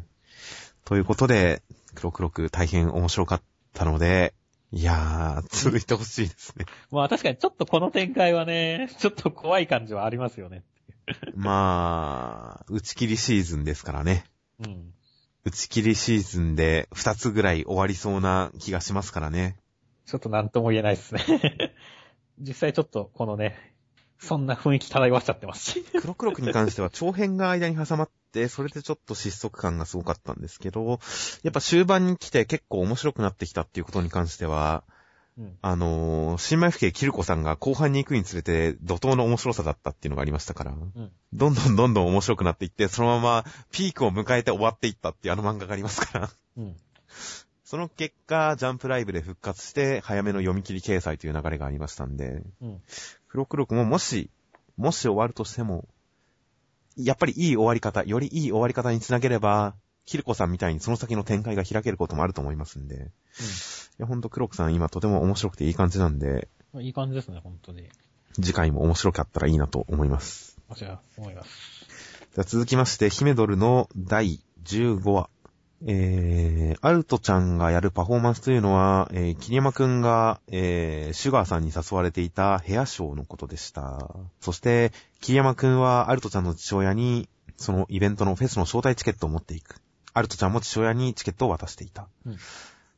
[0.83, 1.61] ということで、
[1.95, 3.41] 黒黒く大変面白かっ
[3.73, 4.33] たので、
[4.73, 6.65] いやー、続いてほしいですね。
[6.91, 10.63] まあ確かにちょっとこの展開はね、 ちょっと怖い感じはありますよね。
[11.35, 14.23] まあ、打ち切りシーズンですからね。
[14.59, 14.93] うん。
[15.43, 19.57] 打ち切りシーズンで2つぐらい終わりそうな気がしますからね。
[20.05, 21.21] ちょっとなんとも言えないですね。
[22.39, 23.75] 実際ちょっとこのね、
[24.19, 25.85] そんな雰囲気漂わしちゃってますし。
[25.99, 30.99] 黒黒くに関しては長編が間に挟まって、それでちょっと失速感がすごかったんですけど、
[31.43, 34.83] やっぱ終盤に来て結構面白くなってきたっていうことに関しては、
[35.37, 46.75] うん、あのー、新米府警キルコさんが後半に行くにつれて怒涛の面白さだったっていうのがありましたから、うん、どんどんどんどん面白くなっていって、そのままピークを迎えて終わっていったっていうあの漫画がありますから、うん、
[47.71, 52.81] その結果、ジャンプライブで復活して、早めの読み切り掲載という流れがありましたんで、うん、
[53.29, 54.29] 黒黒くももし、
[54.75, 55.87] もし終わるとしても、
[57.05, 62.95] やっぱりいい終わり方、よりいい終わり方につなげれば、キルコさんみたいにその先の展開が開けることもあると思いますんで。
[62.95, 63.03] うん。
[63.03, 63.07] い
[63.99, 66.49] や、ほんとクロクさん今とても面白くていい感じなんで。
[66.79, 67.89] いい感じですね、ほんとに。
[68.35, 70.57] 次回も面白かったらいいなと思います。
[70.75, 71.49] じゃあ、思います。
[72.33, 75.29] じゃあ続きまして、ヒメドルの第15話。
[75.87, 84.07] えー、アルトちゃんがやるパフォーマンスというのは、えー、桐山くんが、えー、シュガーさんに誘われていたヘアショーのことでした。
[84.39, 84.91] そして、
[85.21, 89.81] 桐山くんはアルトちゃんの父親に、そのイベントのフェスの招待チケットを持っていく。
[90.13, 92.07] アルトちゃんも父親にチケットを渡していた。
[92.25, 92.37] うん、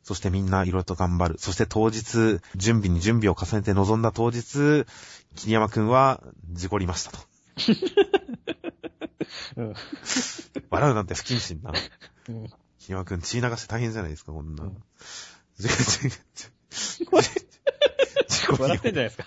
[0.03, 1.39] そしてみんないろいろと頑張る。
[1.39, 4.85] そして当日、準備に準備を重ねて臨んだ当日、
[5.35, 7.19] 桐山くんは事故りましたと。
[9.55, 9.73] うん、
[10.69, 11.71] 笑うなんて不謹慎な。
[12.29, 12.49] うん、
[12.83, 14.65] 桐山くん血流して大変じゃないですか、こんな。
[14.65, 14.83] うん、
[15.57, 15.69] 事
[17.07, 17.17] 故
[18.63, 19.25] 笑ってんじゃないですか。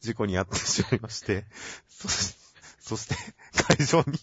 [0.00, 1.44] 事故に遭ってしまいまして、
[1.88, 2.08] そ
[2.80, 3.16] そして
[3.76, 4.18] 会場に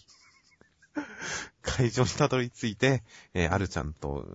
[1.62, 4.26] 会場にたどり着いて、えー、アルちゃんと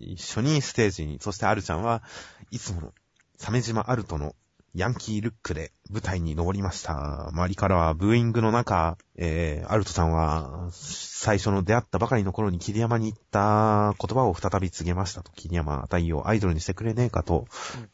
[0.00, 2.02] 一緒にステージに、そしてアルちゃんは
[2.50, 2.92] いつもの、
[3.38, 4.34] 鮫島アルトの
[4.74, 7.28] ヤンキールックで舞台に登りました。
[7.30, 15.32] 周りからはブーイングの中、えー、アルトさんは最初の出会ったばかりの頃に桐山に行った言葉を再び告げましたと。
[15.32, 17.48] 桐山太陽アイドルにしてくれねえかと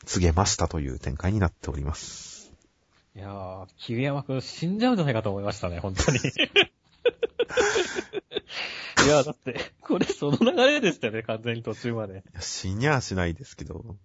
[0.04, 2.52] 告げましたという展開になっております。
[3.14, 6.18] いやー、桐山くん死んじゃうんじゃないかと思いましたね、本当に。
[9.06, 12.22] いや、だって、これその流れでしたよね、完全に途中まで。
[12.38, 13.96] 死にゃあしないですけど。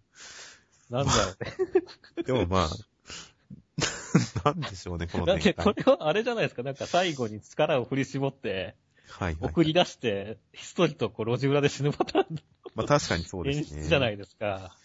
[0.92, 2.24] なんだろうね。
[2.24, 2.70] でもまあ、
[4.46, 8.76] なんでしょうね、このだってこれはあれじゃないですか、なんか最後に力を振り絞って、
[9.08, 12.26] はい、はい、送り出して、ひっそりとこう路地裏で死ぬパターン
[12.76, 13.78] まあ確かにそうですね。
[13.78, 14.76] 演出じゃないですか。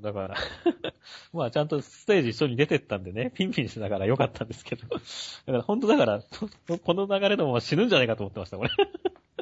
[0.00, 0.36] だから
[1.34, 4.86] まあちゃんとステージ一緒に出てったんでね、ピンピンしながら良かったんですけど。
[4.88, 5.02] だか
[5.46, 8.70] ら本当だから、この流れでも死ぬんじゃないかと思ってました、これ。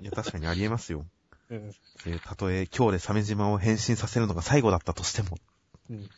[0.01, 1.07] いや、確かにありえますよ。
[1.53, 1.73] うん。
[2.07, 5.37] えたとえ今日で鮫島を変身させるのが最後だったとしても。
[5.91, 6.09] うん。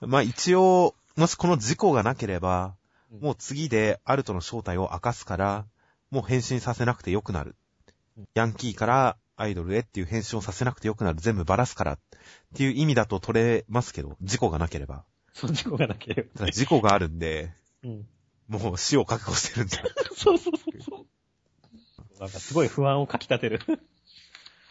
[0.00, 2.74] まあ一応、もしこの事故がなければ、
[3.12, 5.66] うん、もう次でアルトの正体を明かすから、
[6.10, 7.54] もう変身させなくてよくなる。
[8.34, 11.98] ヤンキーからアイドルへっていう返信をさせなくてよくなる、全部バラすからっ
[12.56, 15.04] ていう意味だと取れますけど、事故がなければ。
[15.32, 16.28] その事故がなければ。
[16.40, 17.52] ただ事故があるんで、
[17.84, 18.06] うん。
[18.48, 19.82] もう死を覚悟してるんじゃ。
[20.14, 22.20] そうそうそうそう。
[22.20, 23.60] なんかすごい不安をかき立てる。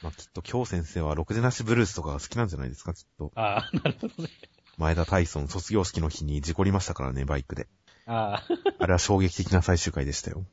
[0.04, 3.32] まあ、きっと京先生はろくでなしブルースとかが好きなんじゃないですか、きっと。
[3.36, 4.30] ああ、 なるほどね。
[4.78, 7.68] 前田大尊卒業式の日に事故りましたからね、バイクで。
[8.06, 8.48] ああ。
[8.80, 10.46] あれは衝撃的な最終回でしたよ。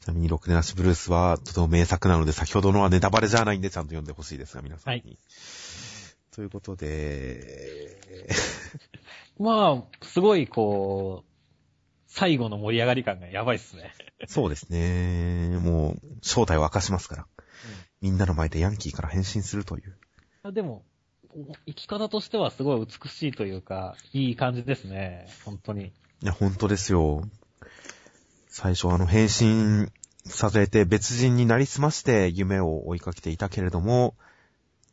[0.00, 5.00] ちなみに、ろくでなしブルースはとても名作なので、先ほどのはネタバレじゃないんでちゃんと読んでほしいですが、皆さんに。
[5.00, 5.18] はい
[6.32, 7.98] ということで、
[9.38, 11.30] まあ、すごいこう、
[12.06, 13.92] 最後の盛り上がり感がやばいっすね。
[14.26, 15.58] そうですね。
[15.58, 17.26] もう、正体を明かしますから。
[18.00, 19.96] みんなの前でヤンキーから変身するという。
[20.42, 20.84] あでも、
[21.34, 25.28] お生き方としてはすごい美しいというか、いい感じですね。
[25.44, 25.86] 本当に。
[25.86, 25.92] い
[26.22, 27.22] や、本当ですよ。
[28.48, 29.88] 最初あの、変身
[30.24, 34.14] させて別人になりすまして夢を追いかけていたけれども、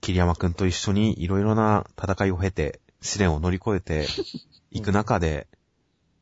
[0.01, 4.07] 桐山くんと一緒にいろいろな戦いを経て、試練を乗り越えて
[4.71, 5.47] いく中で、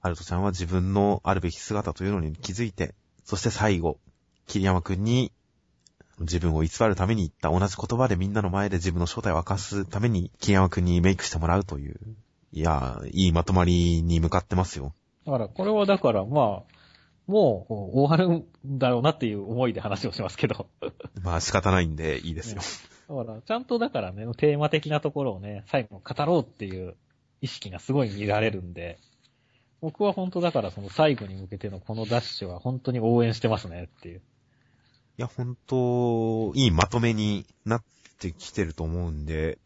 [0.01, 3.97] アルトちゃんは自分のあるべき姿というのに気づいて、そして最後、
[4.45, 5.31] 桐山くんに
[6.19, 11.99] 自分を偽るために言った同じ言葉でみんなの前で自分の正体を明かすために桐山くんにメイクしてもらうという、
[12.53, 14.93] いや、いいまとまりに向かってますよ。
[15.25, 16.75] だから、これはだから、まあ、
[17.27, 20.67] もう、終わるんだろうなっていう思いで話をしますけど。
[21.21, 22.61] まあ仕方ないんでいいですよ。
[23.17, 26.95] だから、ちゃんとだからね、テーマ的なところをね、最後語ろうっていう
[27.41, 28.99] 意識がすごい見られるんで、
[29.81, 34.21] 僕は本当だからその最後に向けてのこのダッシュは本当に応援してますねっていう。
[35.17, 37.83] いや、本当いいまとめになっ
[38.19, 39.57] てきてると思うんで、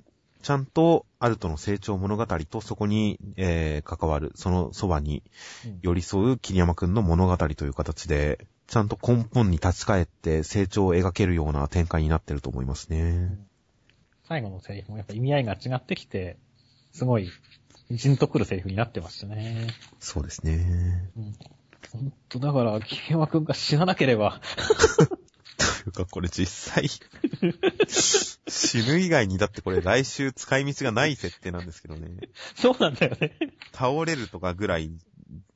[0.41, 5.23] ちゃんとアルトの成長物語とそこに、えー、関わる、そのそばに
[5.65, 13.37] うん寄り添う桐山くんの物語という形で、ちゃんと根本に立ち返って成長を描けるような展開になってると思いますね。
[14.27, 16.37] 最後のセリフもやっぱ意味合いが違ってきて、
[16.93, 17.31] すごい、
[17.89, 19.67] じんとくるセリフになってましたね。
[19.99, 21.09] そうですね。
[21.17, 21.35] うん。
[21.91, 24.39] 本当だから、桐山くんが死ななければ、
[25.59, 26.89] というか、これ実際、
[28.47, 32.09] 死ぬ以外にだってこれ来週使い道がない設定なんですけどね。
[32.55, 33.33] そうなんだよね。
[33.73, 34.91] 倒れるとかぐらい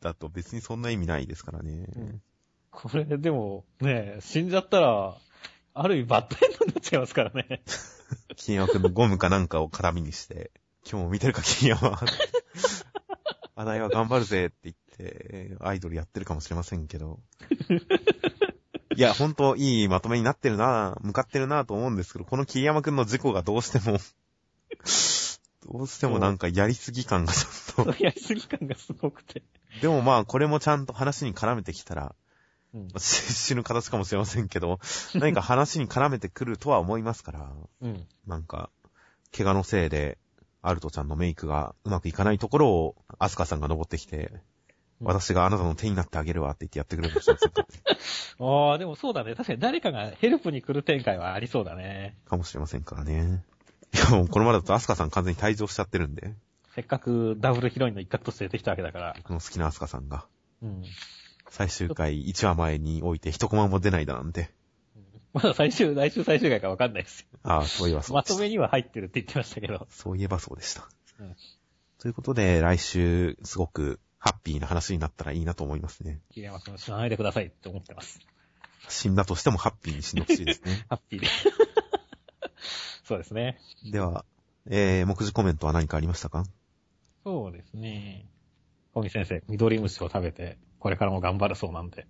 [0.02, 1.88] だと別にそんな意味ないですからね。
[1.96, 2.22] うん
[2.74, 5.16] これ、でも、ね、死んじゃったら、
[5.76, 7.62] ある意味バッドエンドになっちゃいますからね。
[8.36, 10.52] 金山くんのゴムかなんかを絡みにして、
[10.90, 12.00] 今日も見てるか金山。
[13.56, 17.20] あないは頑張るぜって言って、アイドルやってるかもしれませんけど。
[18.96, 23.98] いや、ほんといいまとめになってるな向かってるなと思うんですけど、この桐山くんの事故がどうしても、
[25.72, 27.96] どうしてもなんかやりすぎ感がちょっと。
[28.04, 29.44] やりすぎ感がすごくて。
[29.82, 32.16] でもまあ、これもちゃんと話に絡めてきたら、
[32.74, 32.88] うん。
[32.98, 34.80] 死ぬ形かもしれませんけど、
[35.16, 38.08] 何か話に絡めてくるとは思いますから、うん。
[38.28, 38.70] なんか、
[39.36, 40.18] 怪我のせいで、
[40.62, 44.42] アルトちゃんのメイクがうまくいかないところを、アスカさんが登ってきて、うん
[45.02, 47.38] 私があなたの手になってあげるわって言ってやってくれるんですよ。
[48.70, 49.36] ああ、でもそうだね。
[49.36, 52.18] 確かに誰かがヘルプに来る展開はありそうだね。
[52.26, 53.44] かもしれませんからね。
[53.94, 56.34] いや、もうこのままだとアスカさん完全に退場しちゃってるんで、
[56.76, 59.16] せっかくダブルヒロインの一角として出てきたわけだから。
[59.24, 60.26] この好きなアスカさんが、
[60.62, 60.84] うん。
[61.50, 64.52] 最終回1話前において一コマも出ないだなんて。
[65.34, 67.28] まだ最終、来週最終回かわかんないですよ。
[67.44, 68.34] ああ、そういえばそうでした。
[68.34, 69.88] まとめには入ってるって言ってましたけど。
[69.92, 70.88] そういえばそうでした。
[71.20, 71.36] うん
[72.00, 76.22] ということで、来週、すごくハッピーな話になったらいいなと思いますね。
[76.32, 78.22] 桐山くん死なないでくださいって思ってます。
[78.88, 80.86] 死んだとしてもハッピーに死んでほしいですね。
[80.88, 81.28] ハッピーで。
[83.04, 83.60] そうですね。
[83.92, 84.24] では、
[84.66, 86.46] えー、目次コメントは何かありましたか？
[87.26, 88.26] そうですね。
[88.94, 92.08] 小見先生、緑虫を食べて、これからも頑張るそうなんで。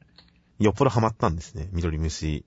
[0.60, 1.70] よっぽどハマったんですね。
[1.72, 2.45] 緑虫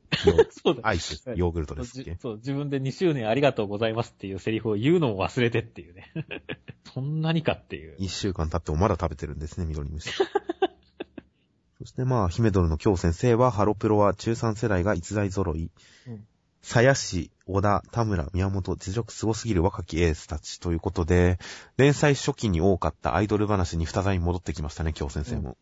[0.65, 2.17] の アイス、ヨーグルトですっけ？
[2.21, 6.13] そう、自分で2周年ありがとうございますっていうセリフを言うのも忘れてっていうね。
[6.95, 7.97] そんなにかっていう。
[7.99, 10.11] 一週間経ってもまだ食べてるんですね、緑虫。
[11.79, 15.71] そしてまあ、姫ドルの京先生は、ハロプロは中3世代が逸材揃い。
[16.07, 16.27] うん
[16.69, 21.39] 鞘師、小田、田村、宮本、実力凄すぎる若きエースたちということで、
[21.77, 25.57] 連載初期に多かったアイドル話に再び戻ってきましたね、京先生も。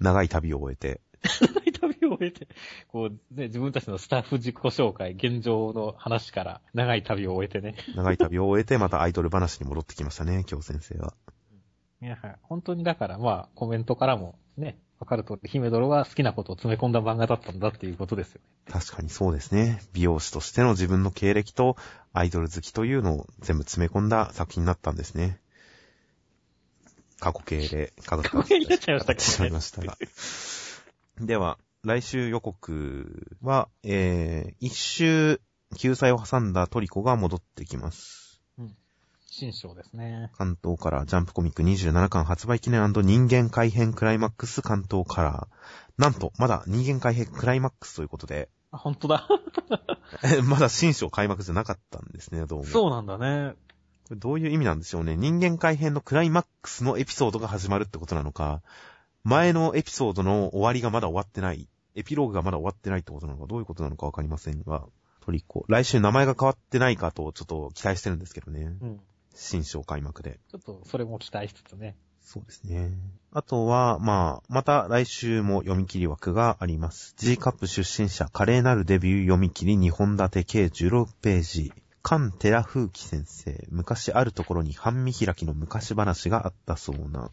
[0.00, 1.00] 長い旅を終えて。
[1.80, 2.48] 旅を終えて、
[2.88, 7.76] こうね、自分たちのスタッフ自己紹介、現状の話から長い旅を終えてね。
[7.94, 11.14] 長い旅を終えて、またアイドル話に戻ってきましたね、京先生は。
[12.00, 18.72] いや、本当にだからまあ、コメントからもね、わかると姫ドロは好きなことを詰め込んだ漫画だったんだっていうことですよね。
[18.72, 19.80] 確かにそうですね。
[19.92, 21.76] 美容師としての自分の経歴と
[22.12, 25.40] アイドル好きというのを全部詰め込んだ作品になったんですね。
[27.20, 29.96] 過去形で、過去形になっちゃいましたけどね しまいましたが。
[31.20, 35.40] では、来週予告は、えー、一周
[35.76, 38.40] 救済を挟んだトリコが戻ってきます。
[39.30, 40.32] 新章ですね。
[40.36, 45.48] 関東からジャンプコミック27巻発売記念人間改編クライマックス関東から、
[45.96, 49.28] なんと、まだ人間改編クライマックスということで、あ、本当だ。
[50.24, 52.64] えまだ新章開幕じゃなかったんですね、どうも。
[52.64, 53.54] そうなんだね。
[54.08, 55.16] これどういう意味なんでしょうね。
[55.16, 58.62] 人間改編のクライマックスのエピソードが始まるってことなのか、
[59.24, 64.84] 前のエピソードの終わりがまだ終わってない、エピローグがまだ終わってないってことなのか、どういうことなのかわかりませんが、
[65.20, 65.64] トリコ。
[65.68, 68.76] 来週名前が変わってないかとちょっと期待してるんですけどね。
[68.80, 69.00] うん。
[69.34, 70.40] 新章開幕で。
[70.50, 71.96] ちょっと、それも期待しつつね。
[72.22, 72.92] そうですね。
[73.32, 77.14] あとは、まあ、また来週も読み切り枠があります。
[77.16, 81.72] G カップ出身者、華麗なるデビュー読み切り2本立て計16ページ。
[82.04, 87.30] 菅寺風紀先生、昔あるところに半見開きの昔話があったそうな。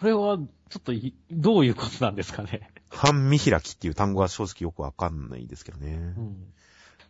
[0.00, 2.70] これは、ちょっとい、どういうことなんですかね。
[2.88, 6.20] 半見開きっていう単語は正直よくわかんないですけどねう。
[6.20, 6.52] ん。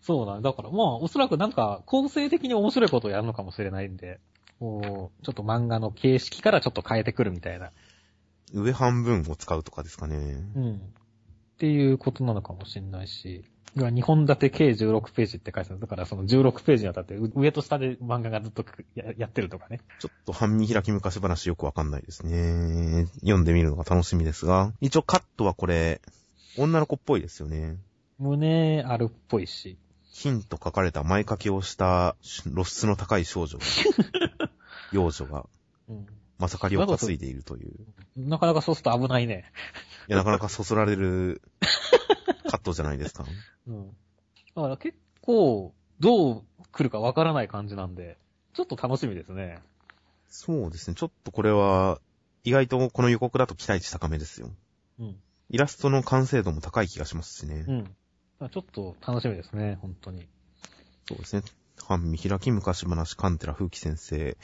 [0.03, 0.51] そうなんだ。
[0.51, 4.19] だから、まあ、おそらくなんか、構成的に面白いことをやるのかもしれないんで、
[4.59, 7.71] こう、ちょっと漫画の形式からちょっと変えてくるみたいな。
[8.53, 10.17] 上半分を使うとかですかね。
[10.57, 10.75] うん。
[10.75, 10.79] っ
[11.59, 13.45] ていうことなのかもしれないし、
[13.77, 15.81] いや2本立て計16ページって書いてある。
[15.81, 18.65] だからその16ページにあたってう上と下で漫画がずっと
[18.95, 19.81] ややってるとかね。
[20.01, 23.07] ちょっと半見開き昔話よくわかんないですね。
[23.21, 26.01] 読んでみるのが楽しみですが、一応カットはこれ、
[26.59, 27.77] 女の子っぽいですよね。
[28.19, 29.79] 胸あるっぽいし。
[30.13, 33.65] 金と書かれた前掛けをした露出の高い少女が、
[34.93, 35.47] 幼女が、
[35.89, 36.07] うん。
[36.41, 37.75] まさかりを担いでいるという。
[38.17, 39.45] なかなかそうすると危ないね。
[40.09, 41.43] いや、なかなかそそられる
[42.51, 43.25] カットじゃないですか。
[43.69, 43.89] うん。
[44.57, 48.17] だから結構、どう来るかわからない感じなんで、
[48.55, 49.61] ちょっと楽しみですね。
[50.29, 50.97] そうですね。
[50.97, 52.01] ちょっとこれは、
[52.43, 54.51] 意外とこの予告だと期待値高めですよ。
[54.99, 55.21] うん。
[55.51, 57.65] イラストの完成度も高い気がしますしね。
[57.69, 57.97] うん。
[58.49, 60.27] ちょっと楽しみですね、本当に。
[61.07, 61.43] そうですね。
[61.87, 64.37] 半見開き昔話、カンテラ風紀先生。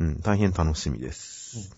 [0.00, 1.76] うん、大変楽しみです。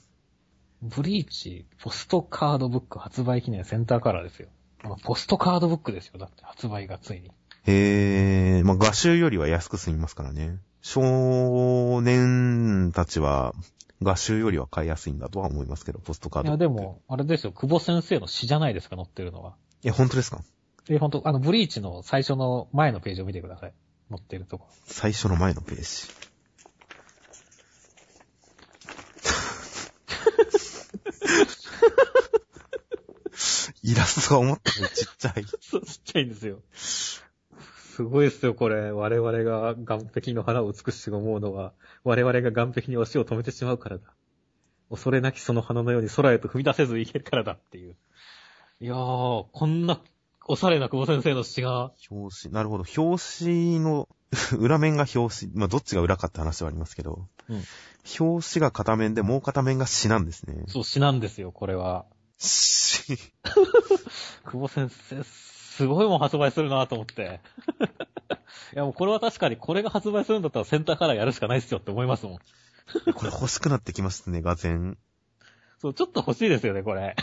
[0.82, 4.48] ブリーチ、ポストカードブック発売記念センターカラーですよ。
[4.82, 6.18] まあポストカードブックですよ。
[6.18, 7.30] だって発売がついに。
[7.66, 10.58] へー、まあ、画集よりは安く済みますからね。
[10.82, 13.54] 少年たちは、
[14.02, 16.48] 画集よりは買いやすいんだとは思いますけど、ポストカード。
[16.48, 16.68] いや、で。
[16.68, 19.56] も、あれですよ、久保先生の詩じゃないですか、載ってるのは。
[19.82, 20.42] え、本当ですか？
[20.90, 23.72] え、ほんと、あの、ブリーチの最初の前のページを見てください。
[24.10, 24.68] 載ってるとこ。
[24.84, 26.12] 最初の前のページ。
[33.84, 35.44] イラストが思ったよりちっちゃい。
[35.60, 36.60] そう、ちっちゃいんですよ。
[36.74, 38.90] すごいですよ、これ。
[38.90, 44.04] 我々が岸壁の花を美しく思うのは、我々が岸壁に足を止めてしまうからだ。
[44.88, 47.96] 恐れなきその花のように空へと踏み出せずいけるからだっていう。
[48.80, 50.00] いやー、こんな、
[50.46, 52.54] おしゃれな久保先生の詩が、表紙。
[52.54, 52.84] なるほど。
[52.96, 54.08] 表紙の、
[54.58, 55.52] 裏面が表紙。
[55.54, 57.28] まあ、どっちが裏かって話はありますけど。
[57.50, 57.62] うん
[58.18, 60.64] 表紙が片面で、もう片面が詩なんですね。
[60.68, 62.04] そう、詩なんですよ、これは。
[62.38, 63.16] 詩。
[64.44, 67.40] 久保先生、すごいもん発売するなと思って。
[68.72, 72.38] いや、もうこれは確かにこれが発売するんだったらセンターカラーやるしかないっすよって思いますもん。
[73.14, 74.96] これ欲しくなってきますね、画前。
[75.80, 77.16] そう、ちょっと欲しいですよね、これ。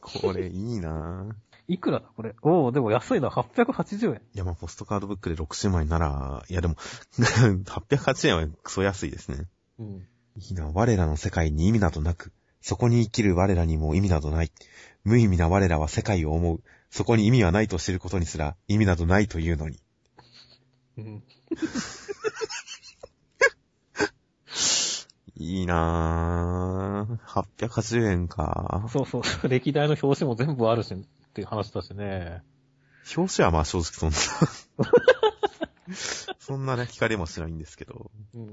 [0.00, 2.34] これいいないくらだ、これ？
[2.42, 4.22] おー、でも安いな、880円。
[4.34, 6.76] いや、まあ、ポストカードブックで60枚なら、いや、でも、
[7.18, 9.46] 808円はクソ安いですね。
[9.78, 10.08] うん。
[10.36, 14.52] いいな、我らの世界に意味などなく、そこに生きる我らにも意味などない。
[15.04, 16.62] 無意味な我らは世界を思う。
[16.90, 19.78] そこに意味はないと知ることにすら意味などないというのに。
[20.98, 21.22] うん。
[25.36, 27.68] いいなぁ。
[27.68, 28.86] 880円か。
[28.92, 30.98] そうそう、歴代の表紙も全部あるし、っ
[31.32, 32.42] ていう話だしね。
[33.16, 34.16] 表紙はまあ正直そんな。
[36.38, 38.10] そんなね、光もしないんですけど。
[38.34, 38.44] うん。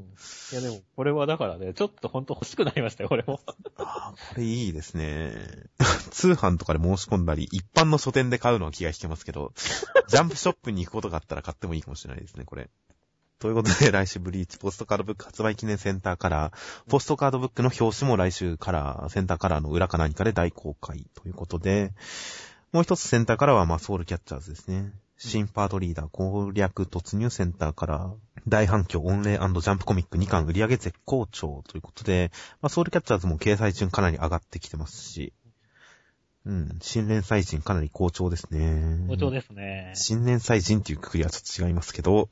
[0.51, 3.41] いやでも、これはだからね、ちょっとほんと欲しくなりましたよ、俺も。
[3.77, 5.33] ああ、これいいですね。
[6.11, 9.53] 通販とかで申し込んだり、一般の書店で買うのは気が引けますけど、
[10.07, 12.69] ジャンプショップに行くことがあったら買ってもいいかもしれないですね、これ。
[13.39, 21.93] ということで、来週ブリーチポストカードブック発売記念センターカラー、ポストカードブックの表紙も来週カラー、センターカラーの裏か何かで大公開ということで、
[22.71, 24.93] もう一つセンターカラーはまあソウルキャッチャーズですね。
[25.17, 28.13] 新パートリーダー攻略突入センターカラー、
[28.47, 35.33] 大反響オンレイジャンプコミック2巻売上絶好調ということで、まあソウルキャッチャーズも掲載順かなり上がってきてますし、
[36.45, 39.07] うん、新連載陣かなり好調ですね。
[39.07, 39.93] 好調ですね。
[39.95, 42.29] 新年祭人っていうくくりはちょっと違いますけど、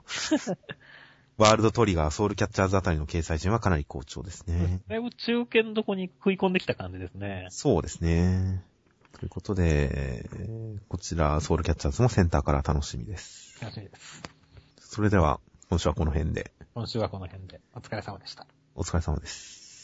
[1.38, 4.82] ワールドトリガー、ソウルキャッチャーズあたりの掲載順はかなり好調ですね。
[4.88, 7.48] だいぶ中堅どこに食い込んできた感じですね。
[7.50, 8.64] そうですね。
[9.24, 10.30] ということで、
[10.90, 13.58] こちら、ソウルキャッチャーズもセンターから楽しみです。
[13.62, 14.22] 楽しみです。
[14.80, 18.46] それでは、今週はこの辺で、今週はこの辺でお疲れ様でした。
[18.76, 19.63] お疲れ様です。